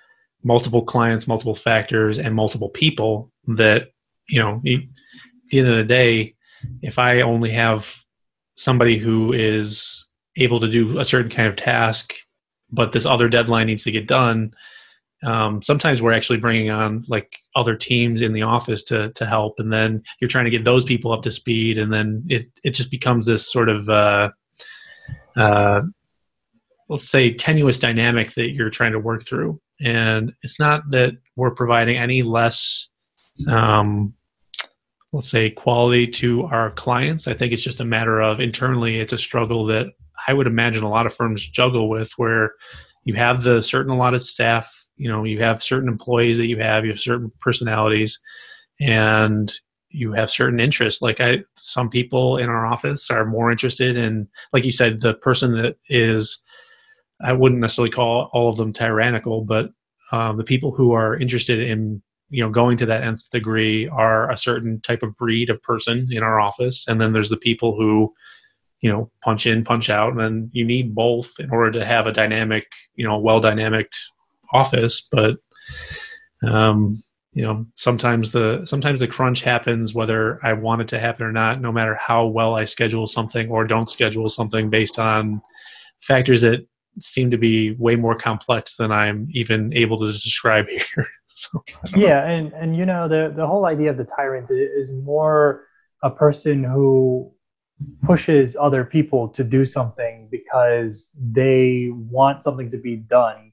[0.42, 3.88] multiple clients, multiple factors, and multiple people that,
[4.28, 6.34] you know, at the end of the day,
[6.82, 7.96] if I only have
[8.56, 12.14] somebody who is able to do a certain kind of task,
[12.70, 14.54] but this other deadline needs to get done,
[15.26, 19.58] um, sometimes we're actually bringing on like other teams in the office to to help
[19.58, 22.70] and then you're trying to get those people up to speed and then it it
[22.70, 24.30] just becomes this sort of uh,
[25.36, 25.82] uh,
[26.88, 29.60] let's say tenuous dynamic that you're trying to work through.
[29.80, 32.88] And it's not that we're providing any less
[33.48, 34.14] um,
[35.12, 37.26] let's say quality to our clients.
[37.26, 39.86] I think it's just a matter of internally it's a struggle that
[40.28, 42.54] i would imagine a lot of firms juggle with where
[43.04, 46.84] you have the certain allotted staff you know you have certain employees that you have
[46.84, 48.18] you have certain personalities
[48.80, 49.52] and
[49.90, 51.00] you have certain interests.
[51.00, 55.14] Like i some people in our office are more interested in like you said the
[55.14, 56.42] person that is
[57.22, 59.70] i wouldn't necessarily call all of them tyrannical but
[60.12, 64.30] um, the people who are interested in you know going to that nth degree are
[64.30, 66.86] a certain type of breed of person in our office.
[66.88, 68.12] And then there's the people who
[68.80, 72.06] you know punch in punch out and then you need both in order to have
[72.06, 73.90] a dynamic you know well dynamic
[74.52, 75.36] office, but
[76.46, 81.26] um, you know, sometimes the sometimes the crunch happens whether I want it to happen
[81.26, 85.42] or not, no matter how well I schedule something or don't schedule something based on
[86.00, 86.66] factors that
[87.00, 91.06] seem to be way more complex than I'm even able to describe here.
[91.28, 91.62] so,
[91.94, 92.26] yeah, know.
[92.26, 95.66] and and you know the the whole idea of the tyrant is more
[96.02, 97.32] a person who
[98.02, 103.45] pushes other people to do something because they want something to be done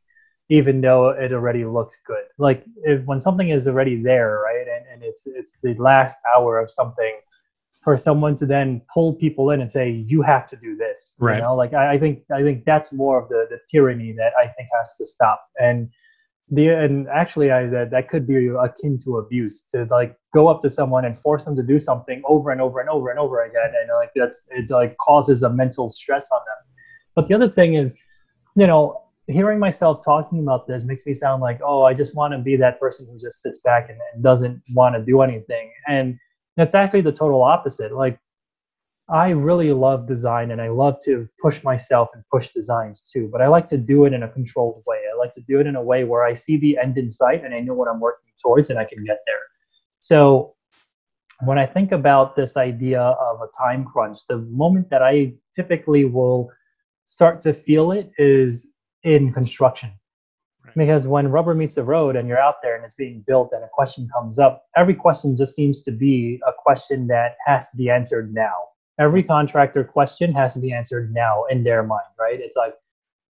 [0.59, 2.25] even though it already looks good.
[2.37, 6.59] Like if, when something is already there, right, and, and it's it's the last hour
[6.59, 7.15] of something,
[7.83, 11.35] for someone to then pull people in and say you have to do this right.
[11.35, 14.31] you know like I, I think i think that's more of the the tyranny that
[14.41, 15.39] i think has to stop.
[15.59, 15.89] And
[16.49, 20.61] the and actually i that, that could be akin to abuse to like go up
[20.61, 23.43] to someone and force them to do something over and over and over and over
[23.43, 26.61] again and like that's it like causes a mental stress on them.
[27.15, 27.95] But the other thing is
[28.55, 32.33] you know hearing myself talking about this makes me sound like oh i just want
[32.33, 35.71] to be that person who just sits back and, and doesn't want to do anything
[35.87, 36.17] and
[36.57, 38.19] that's actually the total opposite like
[39.09, 43.41] I really love design and I love to push myself and push designs too, but
[43.41, 44.97] I like to do it in a controlled way.
[45.13, 47.43] I like to do it in a way where I see the end in sight
[47.43, 49.41] and I know what I'm working towards and I can get there.
[49.99, 50.55] So
[51.41, 56.05] when I think about this idea of a time crunch, the moment that I typically
[56.05, 56.49] will
[57.05, 58.72] start to feel it is
[59.03, 59.91] in construction.
[60.65, 60.75] Right.
[60.75, 63.63] Because when rubber meets the road and you're out there and it's being built and
[63.63, 67.77] a question comes up, every question just seems to be a question that has to
[67.77, 68.53] be answered now
[68.99, 72.39] every contractor question has to be answered now in their mind, right?
[72.39, 72.73] It's like,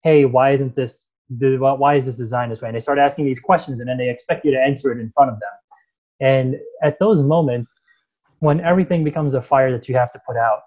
[0.03, 1.05] hey, why isn't this
[1.39, 2.69] why is this designed this way?
[2.69, 5.11] And they start asking these questions and then they expect you to answer it in
[5.13, 5.49] front of them.
[6.21, 7.75] And at those moments,
[8.41, 10.61] when everything becomes a fire that you have to put out,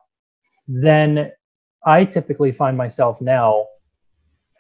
[0.68, 1.32] then
[1.86, 3.68] I typically find myself now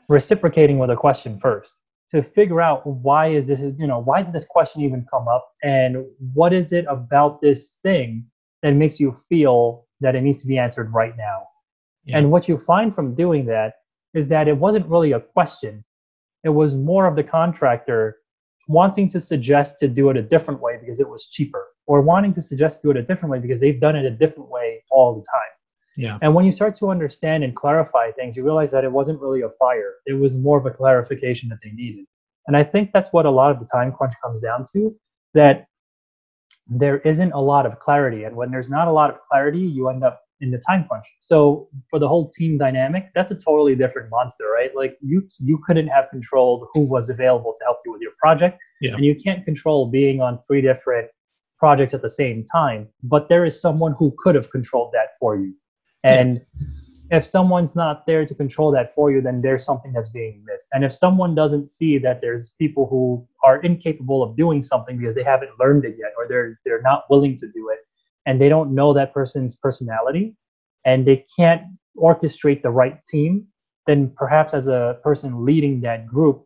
[0.07, 1.75] reciprocating with a question first
[2.09, 5.49] to figure out why is this you know why did this question even come up
[5.63, 8.25] and what is it about this thing
[8.61, 11.47] that makes you feel that it needs to be answered right now.
[12.03, 12.17] Yeah.
[12.17, 13.73] And what you find from doing that
[14.13, 15.83] is that it wasn't really a question.
[16.43, 18.17] It was more of the contractor
[18.67, 22.33] wanting to suggest to do it a different way because it was cheaper, or wanting
[22.33, 24.83] to suggest to do it a different way because they've done it a different way
[24.89, 25.54] all the time.
[25.97, 26.17] Yeah.
[26.21, 29.41] And when you start to understand and clarify things, you realize that it wasn't really
[29.41, 29.95] a fire.
[30.05, 32.05] It was more of a clarification that they needed.
[32.47, 34.95] And I think that's what a lot of the time crunch comes down to
[35.33, 35.67] that
[36.67, 38.23] there isn't a lot of clarity.
[38.23, 41.05] And when there's not a lot of clarity, you end up in the time crunch.
[41.19, 44.75] So for the whole team dynamic, that's a totally different monster, right?
[44.75, 48.59] Like you you couldn't have controlled who was available to help you with your project.
[48.81, 48.93] Yeah.
[48.95, 51.09] And you can't control being on three different
[51.57, 52.87] projects at the same time.
[53.03, 55.53] But there is someone who could have controlled that for you.
[56.05, 56.41] And
[57.11, 60.67] if someone's not there to control that for you, then there's something that's being missed.
[60.73, 65.15] And if someone doesn't see that there's people who are incapable of doing something because
[65.15, 67.79] they haven't learned it yet, or they're they're not willing to do it,
[68.25, 70.35] and they don't know that person's personality,
[70.83, 71.61] and they can't
[71.97, 73.47] orchestrate the right team,
[73.87, 76.45] then perhaps as a person leading that group,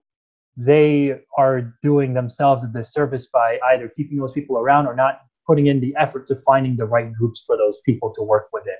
[0.57, 5.67] they are doing themselves a disservice by either keeping those people around or not putting
[5.67, 8.75] in the effort to finding the right groups for those people to work within.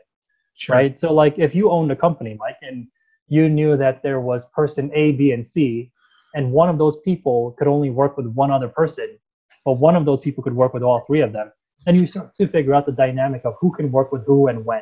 [0.60, 0.76] Sure.
[0.76, 1.00] Right.
[1.00, 2.86] So, like, if you owned a company, Mike, and
[3.30, 5.89] you knew that there was person A, B, and C,
[6.36, 9.17] and one of those people could only work with one other person,
[9.63, 11.50] but one of those people could work with all three of them,
[11.88, 14.65] and you start to figure out the dynamic of who can work with who and
[14.65, 14.82] when.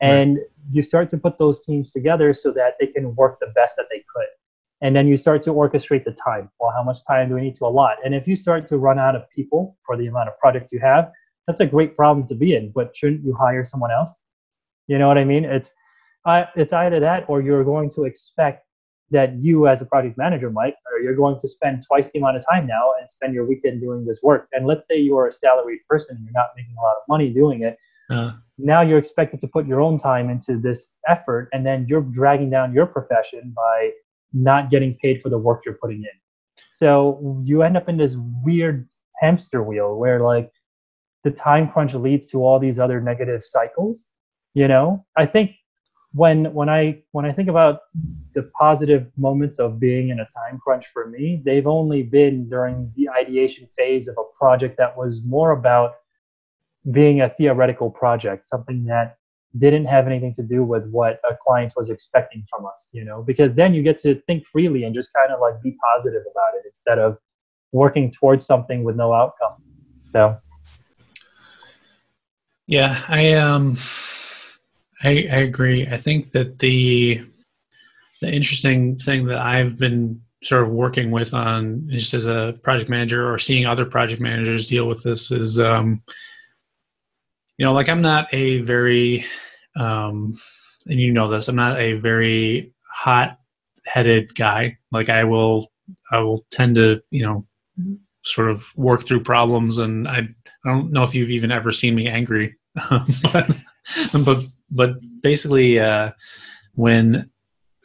[0.00, 0.46] And right.
[0.70, 3.86] you start to put those teams together so that they can work the best that
[3.90, 4.28] they could.
[4.80, 6.48] And then you start to orchestrate the time.
[6.60, 7.96] Well, how much time do we need to allot?
[8.04, 10.78] And if you start to run out of people for the amount of projects you
[10.78, 11.10] have,
[11.48, 12.70] that's a great problem to be in.
[12.70, 14.14] But shouldn't you hire someone else?
[14.90, 15.44] You know what I mean?
[15.44, 15.72] It's
[16.56, 18.66] it's either that or you're going to expect
[19.12, 22.36] that you as a project manager, Mike, or you're going to spend twice the amount
[22.38, 24.48] of time now and spend your weekend doing this work.
[24.52, 27.32] And let's say you're a salaried person and you're not making a lot of money
[27.32, 27.78] doing it.
[28.10, 32.00] Uh, now you're expected to put your own time into this effort, and then you're
[32.00, 33.90] dragging down your profession by
[34.32, 36.16] not getting paid for the work you're putting in.
[36.68, 38.88] So you end up in this weird
[39.20, 40.50] hamster wheel where like
[41.22, 44.08] the time crunch leads to all these other negative cycles
[44.54, 45.04] you know?
[45.16, 45.52] I think
[46.12, 47.80] when when i when i think about
[48.34, 52.92] the positive moments of being in a time crunch for me they've only been during
[52.96, 55.94] the ideation phase of a project that was more about
[56.90, 59.18] being a theoretical project something that
[59.58, 63.22] didn't have anything to do with what a client was expecting from us you know?
[63.22, 66.54] Because then you get to think freely and just kind of like be positive about
[66.58, 67.18] it instead of
[67.72, 69.62] working towards something with no outcome
[70.02, 70.36] so.
[72.66, 73.76] Yeah i um
[75.02, 75.86] I, I agree.
[75.86, 77.24] I think that the
[78.20, 82.90] the interesting thing that I've been sort of working with on just as a project
[82.90, 86.02] manager or seeing other project managers deal with this is um,
[87.58, 89.24] you know like i'm not a very
[89.76, 90.38] um,
[90.86, 93.38] and you know this i'm not a very hot
[93.84, 95.70] headed guy like i will
[96.10, 97.46] i will tend to you know
[98.24, 100.18] sort of work through problems and i,
[100.64, 102.54] I don't know if you've even ever seen me angry
[103.32, 103.50] but
[104.24, 106.10] but but basically, uh,
[106.74, 107.30] when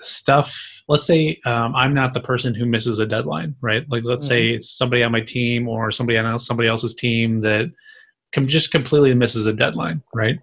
[0.01, 3.85] stuff, let's say um, I'm not the person who misses a deadline, right?
[3.89, 4.29] Like let's mm-hmm.
[4.29, 7.71] say it's somebody on my team or somebody else, somebody else's team that
[8.33, 10.39] com- just completely misses a deadline, right?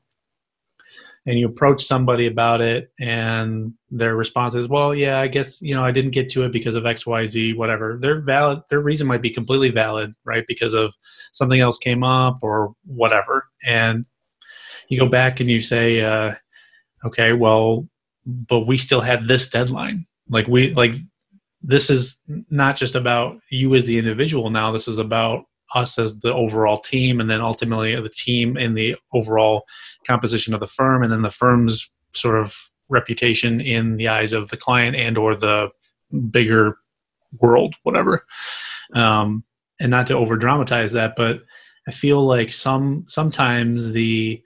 [1.26, 5.74] and you approach somebody about it and their response is well yeah i guess you
[5.74, 9.22] know i didn't get to it because of xyz whatever their valid their reason might
[9.22, 10.93] be completely valid right because of
[11.32, 14.05] something else came up or whatever and
[14.89, 16.35] you go back and you say uh,
[17.05, 17.87] okay well
[18.24, 20.07] but we still had this deadline.
[20.28, 20.93] Like we like
[21.62, 22.16] this is
[22.51, 24.72] not just about you as the individual now.
[24.72, 28.97] This is about us as the overall team and then ultimately the team in the
[29.14, 29.62] overall
[30.07, 32.55] composition of the firm and then the firm's sort of
[32.89, 35.68] reputation in the eyes of the client and or the
[36.30, 36.76] bigger
[37.39, 38.26] world whatever.
[38.95, 39.45] Um,
[39.80, 41.41] and not to over dramatize that but
[41.89, 44.41] i feel like some sometimes the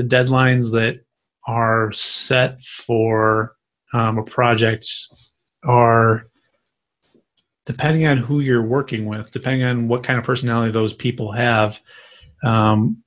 [0.00, 1.04] the deadlines that
[1.46, 3.54] are set for
[3.92, 4.88] um, a project
[5.62, 6.26] are
[7.66, 11.78] depending on who you're working with, depending on what kind of personality those people have.
[12.42, 13.02] Um,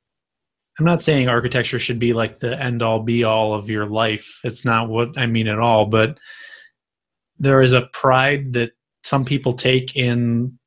[0.78, 4.40] I'm not saying architecture should be like the end all be all of your life.
[4.44, 6.20] It's not what I mean at all, but
[7.40, 8.72] there is a pride that
[9.04, 10.60] some people take in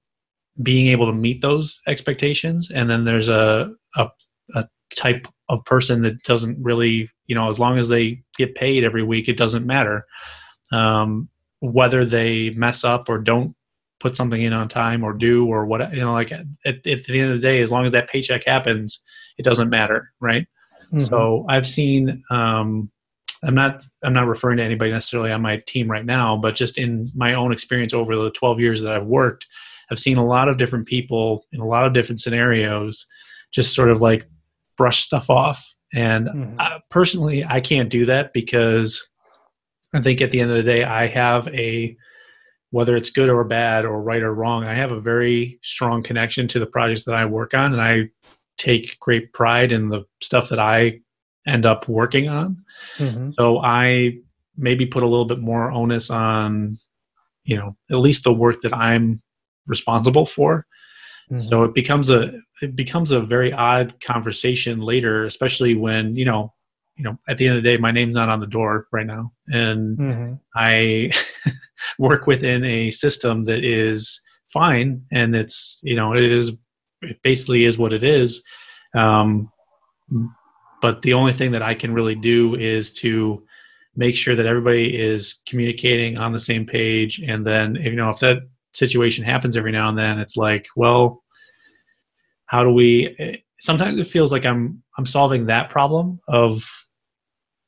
[0.61, 2.71] being able to meet those expectations.
[2.71, 4.09] And then there's a, a,
[4.55, 8.85] a type of person that doesn't really, you know, as long as they get paid
[8.85, 10.05] every week, it doesn't matter.
[10.73, 11.29] Um,
[11.61, 13.55] whether they mess up or don't
[14.01, 17.21] put something in on time or do or what you know like at, at the
[17.21, 19.03] end of the day as long as that paycheck happens
[19.39, 20.47] it doesn't matter right
[20.87, 21.01] mm-hmm.
[21.01, 22.91] so i've seen um
[23.43, 26.77] i'm not i'm not referring to anybody necessarily on my team right now but just
[26.77, 29.47] in my own experience over the 12 years that i've worked
[29.91, 33.07] i've seen a lot of different people in a lot of different scenarios
[33.53, 34.29] just sort of like
[34.77, 36.61] brush stuff off and mm-hmm.
[36.61, 39.07] I, personally i can't do that because
[39.95, 41.97] i think at the end of the day i have a
[42.71, 46.49] whether it's good or bad or right or wrong, I have a very strong connection
[46.49, 48.11] to the projects that I work on, and I
[48.59, 51.01] take great pride in the stuff that I
[51.47, 52.65] end up working on.
[52.99, 53.31] Mm-hmm.
[53.33, 54.19] So I
[54.57, 56.79] maybe put a little bit more onus on,
[57.45, 59.23] you know, at least the work that I'm
[59.67, 60.67] responsible for.
[61.31, 61.41] Mm-hmm.
[61.41, 66.53] So it becomes a it becomes a very odd conversation later, especially when you know
[66.97, 69.07] you know at the end of the day my name's not on the door right
[69.07, 70.35] now and mm-hmm.
[70.55, 71.13] i
[71.99, 76.53] work within a system that is fine and it's you know it is
[77.03, 78.43] it basically is what it is
[78.95, 79.51] um,
[80.81, 83.45] but the only thing that i can really do is to
[83.95, 88.19] make sure that everybody is communicating on the same page and then you know if
[88.21, 88.39] that
[88.77, 91.23] situation happens every now and then it's like well
[92.47, 96.65] how do we sometimes it feels like i'm i'm solving that problem of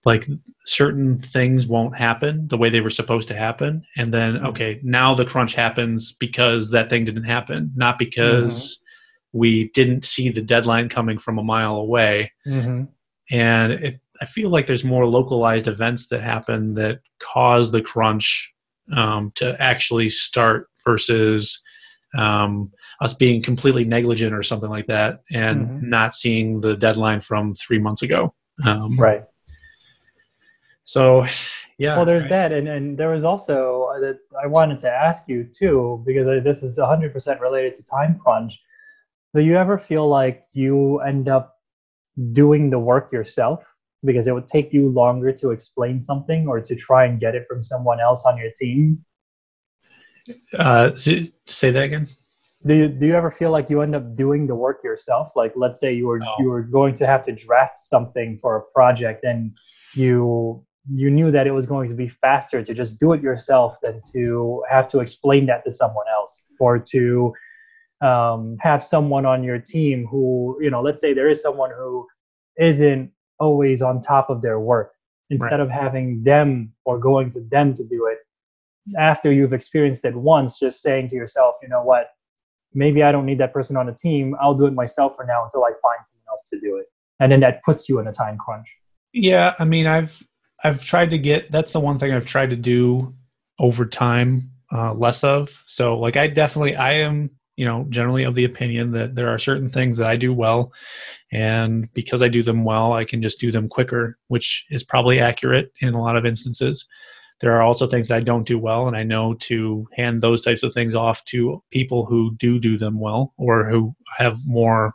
[0.04, 0.28] like
[0.64, 4.46] certain things won't happen the way they were supposed to happen and then mm-hmm.
[4.46, 9.38] okay now the crunch happens because that thing didn't happen not because mm-hmm.
[9.38, 12.84] we didn't see the deadline coming from a mile away mm-hmm.
[13.30, 18.52] and it, i feel like there's more localized events that happen that cause the crunch
[18.96, 21.60] um, to actually start versus
[22.16, 25.90] um, us being completely negligent or something like that and mm-hmm.
[25.90, 28.34] not seeing the deadline from three months ago
[28.64, 29.24] um, right
[30.88, 31.26] so,
[31.76, 31.96] yeah.
[31.96, 32.48] Well, there's right.
[32.48, 36.26] that, and and there was also uh, that I wanted to ask you too because
[36.42, 38.58] this is 100% related to time crunch.
[39.34, 41.56] Do you ever feel like you end up
[42.32, 43.70] doing the work yourself
[44.02, 47.44] because it would take you longer to explain something or to try and get it
[47.46, 49.04] from someone else on your team?
[50.56, 51.30] Uh, say
[51.70, 52.08] that again.
[52.66, 55.32] Do you, do you ever feel like you end up doing the work yourself?
[55.36, 58.62] Like, let's say you were you were going to have to draft something for a
[58.74, 59.52] project, and
[59.94, 63.76] you you knew that it was going to be faster to just do it yourself
[63.82, 67.32] than to have to explain that to someone else or to
[68.00, 72.06] um, have someone on your team who you know let's say there is someone who
[72.58, 74.92] isn't always on top of their work
[75.30, 75.60] instead right.
[75.60, 78.18] of having them or going to them to do it
[78.98, 82.10] after you've experienced it once just saying to yourself you know what?
[82.74, 84.36] Maybe i don't need that person on the team.
[84.40, 86.86] I'll do it myself for now until i find someone else to do it.
[87.20, 88.68] And then that puts you in a time crunch.
[89.12, 90.22] Yeah i mean i've
[90.64, 93.14] I've tried to get that's the one thing I've tried to do
[93.58, 95.62] over time uh, less of.
[95.66, 99.38] So like I definitely I am you know generally of the opinion that there are
[99.38, 100.72] certain things that I do well,
[101.32, 105.20] and because I do them well, I can just do them quicker, which is probably
[105.20, 106.86] accurate in a lot of instances.
[107.40, 110.44] There are also things that I don't do well, and I know to hand those
[110.44, 114.94] types of things off to people who do do them well or who have more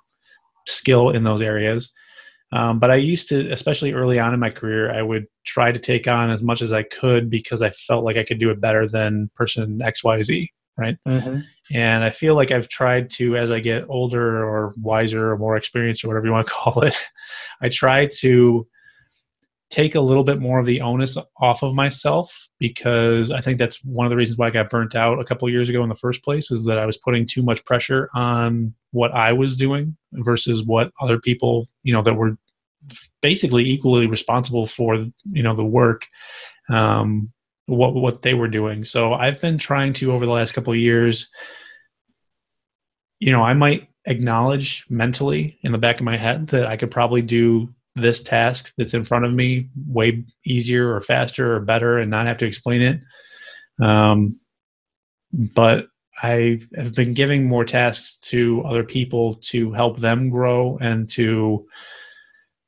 [0.67, 1.91] skill in those areas.
[2.51, 5.79] Um, but I used to, especially early on in my career, I would try to
[5.79, 8.61] take on as much as I could because I felt like I could do it
[8.61, 10.95] better than person XYZ, right?
[11.07, 11.39] Mm-hmm.
[11.73, 15.57] And I feel like I've tried to, as I get older or wiser or more
[15.57, 16.95] experienced or whatever you want to call it,
[17.61, 18.67] I try to
[19.69, 23.83] take a little bit more of the onus off of myself because I think that's
[23.83, 25.95] one of the reasons why I got burnt out a couple years ago in the
[25.95, 29.97] first place is that I was putting too much pressure on what I was doing
[30.13, 32.37] versus what other people, you know, that were
[33.21, 34.95] basically equally responsible for,
[35.31, 36.05] you know, the work,
[36.69, 37.31] um,
[37.65, 38.83] what what they were doing.
[38.83, 41.29] So I've been trying to over the last couple of years,
[43.19, 46.91] you know, I might acknowledge mentally in the back of my head that I could
[46.91, 51.99] probably do this task that's in front of me way easier or faster or better
[51.99, 53.01] and not have to explain it.
[53.83, 54.39] Um,
[55.31, 55.87] but
[56.21, 61.65] I have been giving more tasks to other people to help them grow and to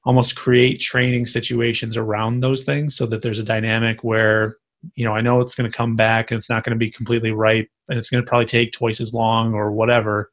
[0.03, 4.57] almost create training situations around those things so that there's a dynamic where
[4.93, 6.91] you know I know it's going to come back and it's not going to be
[6.91, 10.29] completely right and it's going to probably take twice as long or whatever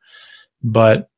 [0.62, 1.09] but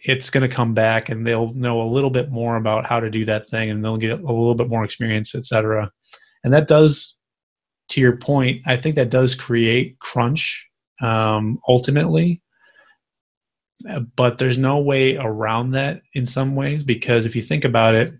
[0.00, 3.10] it's going to come back and they'll know a little bit more about how to
[3.10, 5.90] do that thing and they'll get a little bit more experience etc
[6.44, 7.16] and that does
[7.88, 10.66] to your point i think that does create crunch
[11.00, 12.42] um, ultimately
[14.16, 18.12] but there's no way around that in some ways because if you think about it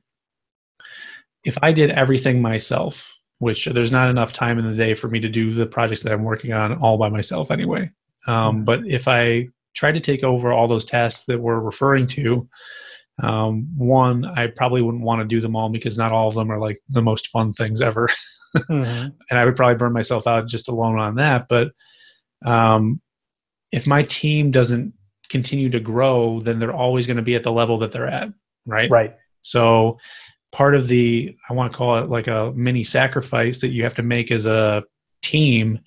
[1.45, 5.21] if i did everything myself which there's not enough time in the day for me
[5.21, 7.91] to do the projects that i'm working on all by myself anyway
[8.27, 8.65] um, mm-hmm.
[8.65, 9.49] but if i
[9.79, 12.49] tried to take over all those tasks that we're referring to,
[13.23, 16.51] um, one, I probably wouldn't want to do them all because not all of them
[16.51, 18.09] are like the most fun things ever.
[18.57, 19.09] mm-hmm.
[19.31, 21.47] And I would probably burn myself out just alone on that.
[21.49, 21.71] But
[22.45, 23.01] um,
[23.71, 24.95] if my team doesn't
[25.29, 28.31] continue to grow, then they're always going to be at the level that they're at.
[28.67, 28.91] Right.
[28.91, 29.15] Right.
[29.43, 29.99] So
[30.51, 33.95] part of the, I want to call it like a mini sacrifice that you have
[33.97, 34.83] to make as a
[35.23, 35.79] team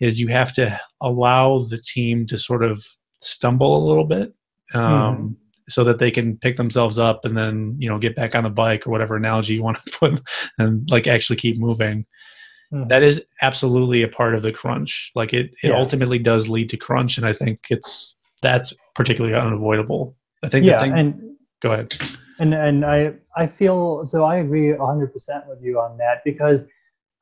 [0.00, 2.84] is you have to allow the team to sort of
[3.20, 4.34] stumble a little bit
[4.74, 5.32] um, mm-hmm.
[5.68, 8.50] so that they can pick themselves up and then you know get back on the
[8.50, 10.20] bike or whatever analogy you want to put
[10.58, 12.04] and like actually keep moving
[12.72, 12.88] mm-hmm.
[12.88, 15.78] that is absolutely a part of the crunch like it it yeah.
[15.78, 20.80] ultimately does lead to crunch and i think it's that's particularly unavoidable i think yeah
[20.80, 21.94] thing, and go ahead
[22.38, 26.66] and and i i feel so i agree 100% with you on that because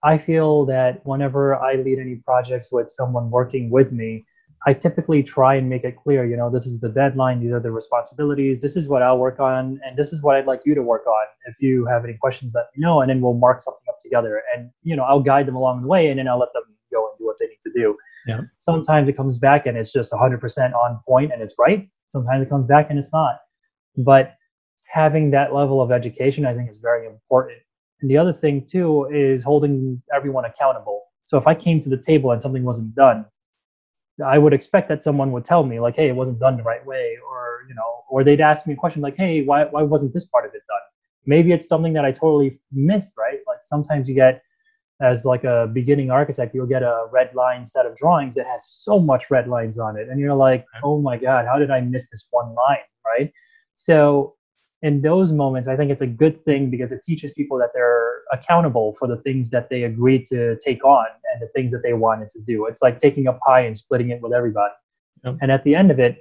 [0.02, 4.24] i feel that whenever i lead any projects with someone working with me
[4.66, 7.60] I typically try and make it clear, you know, this is the deadline, these are
[7.60, 10.74] the responsibilities, this is what I'll work on, and this is what I'd like you
[10.74, 11.26] to work on.
[11.46, 14.42] If you have any questions, let me know, and then we'll mark something up together.
[14.56, 17.06] And, you know, I'll guide them along the way, and then I'll let them go
[17.08, 17.96] and do what they need to do.
[18.26, 18.40] Yeah.
[18.56, 21.86] Sometimes it comes back and it's just 100% on point and it's right.
[22.08, 23.40] Sometimes it comes back and it's not.
[23.98, 24.34] But
[24.86, 27.58] having that level of education, I think, is very important.
[28.00, 31.02] And the other thing, too, is holding everyone accountable.
[31.24, 33.26] So if I came to the table and something wasn't done,
[34.24, 36.84] I would expect that someone would tell me like, hey, it wasn't done the right
[36.84, 40.12] way, or you know, or they'd ask me a question like, hey, why why wasn't
[40.14, 40.78] this part of it done?
[41.26, 43.38] Maybe it's something that I totally missed, right?
[43.46, 44.42] Like sometimes you get
[45.00, 48.66] as like a beginning architect, you'll get a red line set of drawings that has
[48.68, 51.80] so much red lines on it, and you're like, oh my god, how did I
[51.80, 53.32] miss this one line, right?
[53.74, 54.36] So
[54.84, 58.20] in those moments, I think it's a good thing because it teaches people that they're
[58.30, 61.94] accountable for the things that they agreed to take on and the things that they
[61.94, 62.66] wanted to do.
[62.66, 64.74] It's like taking a pie and splitting it with everybody.
[65.24, 65.38] Yep.
[65.40, 66.18] And at the end of it,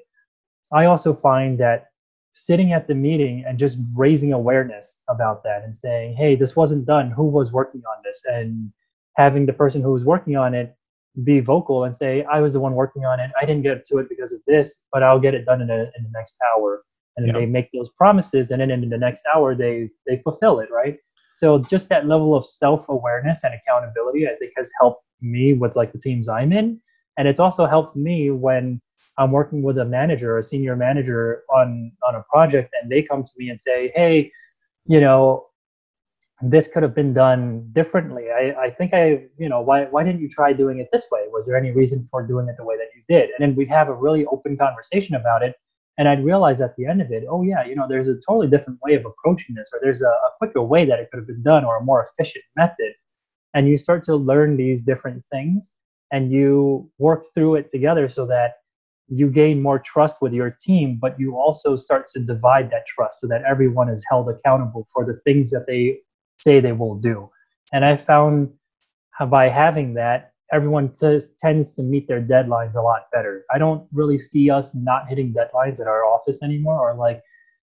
[0.72, 1.88] I also find that
[2.32, 6.86] sitting at the meeting and just raising awareness about that and saying, hey, this wasn't
[6.86, 7.12] done.
[7.12, 8.22] Who was working on this?
[8.26, 8.72] And
[9.18, 10.74] having the person who was working on it
[11.26, 13.30] be vocal and say, I was the one working on it.
[13.40, 15.92] I didn't get to it because of this, but I'll get it done in, a,
[15.98, 16.82] in the next hour
[17.16, 20.60] and then they make those promises and then in the next hour they they fulfill
[20.60, 20.98] it right?
[21.36, 25.92] So just that level of self-awareness and accountability i think has helped me with like
[25.92, 26.80] the teams i'm in.
[27.18, 28.82] And it's also helped me when
[29.18, 33.24] i'm working with a manager a senior manager on on a project and they come
[33.24, 34.32] to me and say hey
[34.86, 35.46] you know
[36.42, 38.26] this could have been done differently.
[38.32, 41.22] I i think i you know why why didn't you try doing it this way?
[41.32, 43.30] Was there any reason for doing it the way that you did?
[43.30, 45.56] And then we'd have a really open conversation about it
[45.98, 48.48] and I'd realize at the end of it, oh yeah, you know, there's a totally
[48.48, 51.28] different way of approaching this, or there's a, a, quicker way that it could have
[51.28, 52.94] been done, or a more efficient method.
[53.54, 55.74] And you start to learn these different things,
[56.12, 58.54] and you work through it together so that
[59.08, 63.22] you gain more trust with your team, but you also start to divide that trust
[63.22, 66.00] so that everyone is held accountable for the things that they
[66.40, 67.30] say they will do.
[67.72, 68.50] And I found
[69.30, 73.44] by having that, everyone t- tends to meet their deadlines a lot better.
[73.54, 77.22] I don't really see us not hitting deadlines at our office anymore, or like,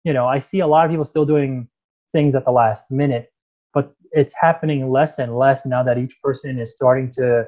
[0.03, 1.68] you know, I see a lot of people still doing
[2.11, 3.32] things at the last minute,
[3.74, 7.45] but it's happening less and less now that each person is starting to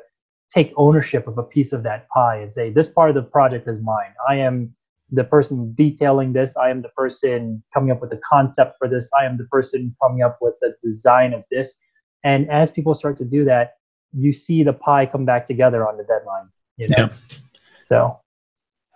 [0.50, 3.68] take ownership of a piece of that pie and say, this part of the project
[3.68, 4.14] is mine.
[4.28, 4.74] I am
[5.12, 6.58] the person detailing this.
[6.58, 9.10] I am the person coming up with the concept for this.
[9.20, 11.78] I am the person coming up with the design of this.
[12.24, 13.76] And as people start to do that,
[14.14, 16.50] you see the pie come back together on the deadline.
[16.78, 16.96] You know?
[16.98, 17.38] Yeah.
[17.78, 18.20] So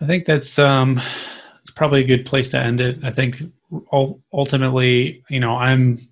[0.01, 1.01] I think that's um
[1.61, 2.99] it's probably a good place to end it.
[3.03, 3.41] I think
[4.33, 6.07] ultimately, you know, I'm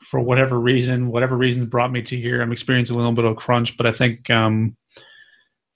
[0.00, 3.36] for whatever reason, whatever reason brought me to here, I'm experiencing a little bit of
[3.36, 4.76] crunch, but I think um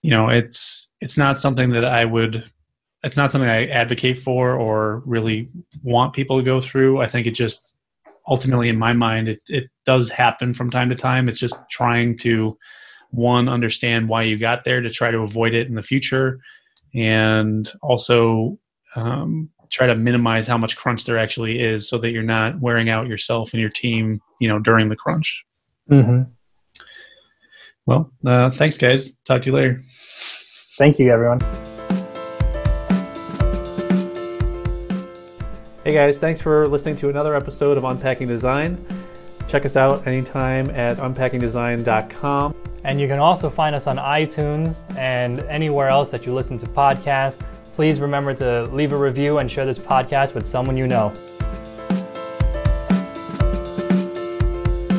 [0.03, 2.51] you know, it's it's not something that I would
[3.05, 5.49] it's not something I advocate for or really
[5.83, 7.01] want people to go through.
[7.01, 7.75] I think it just
[8.33, 11.29] ultimately in my mind it, it does happen from time to time.
[11.29, 12.57] It's just trying to
[13.11, 16.41] one understand why you got there to try to avoid it in the future
[16.95, 18.59] and also
[18.97, 22.89] um, try to minimize how much crunch there actually is so that you're not wearing
[22.89, 25.45] out yourself and your team you know during the crunch
[25.91, 26.23] mm-hmm.
[27.85, 29.81] well uh, thanks guys talk to you later
[30.79, 31.41] thank you everyone
[35.85, 38.79] hey guys thanks for listening to another episode of unpacking design
[39.49, 42.55] check us out anytime at unpackingdesign.com
[42.85, 46.67] and you can also find us on iTunes and anywhere else that you listen to
[46.67, 47.39] podcasts.
[47.77, 51.13] Please remember to leave a review and share this podcast with someone you know.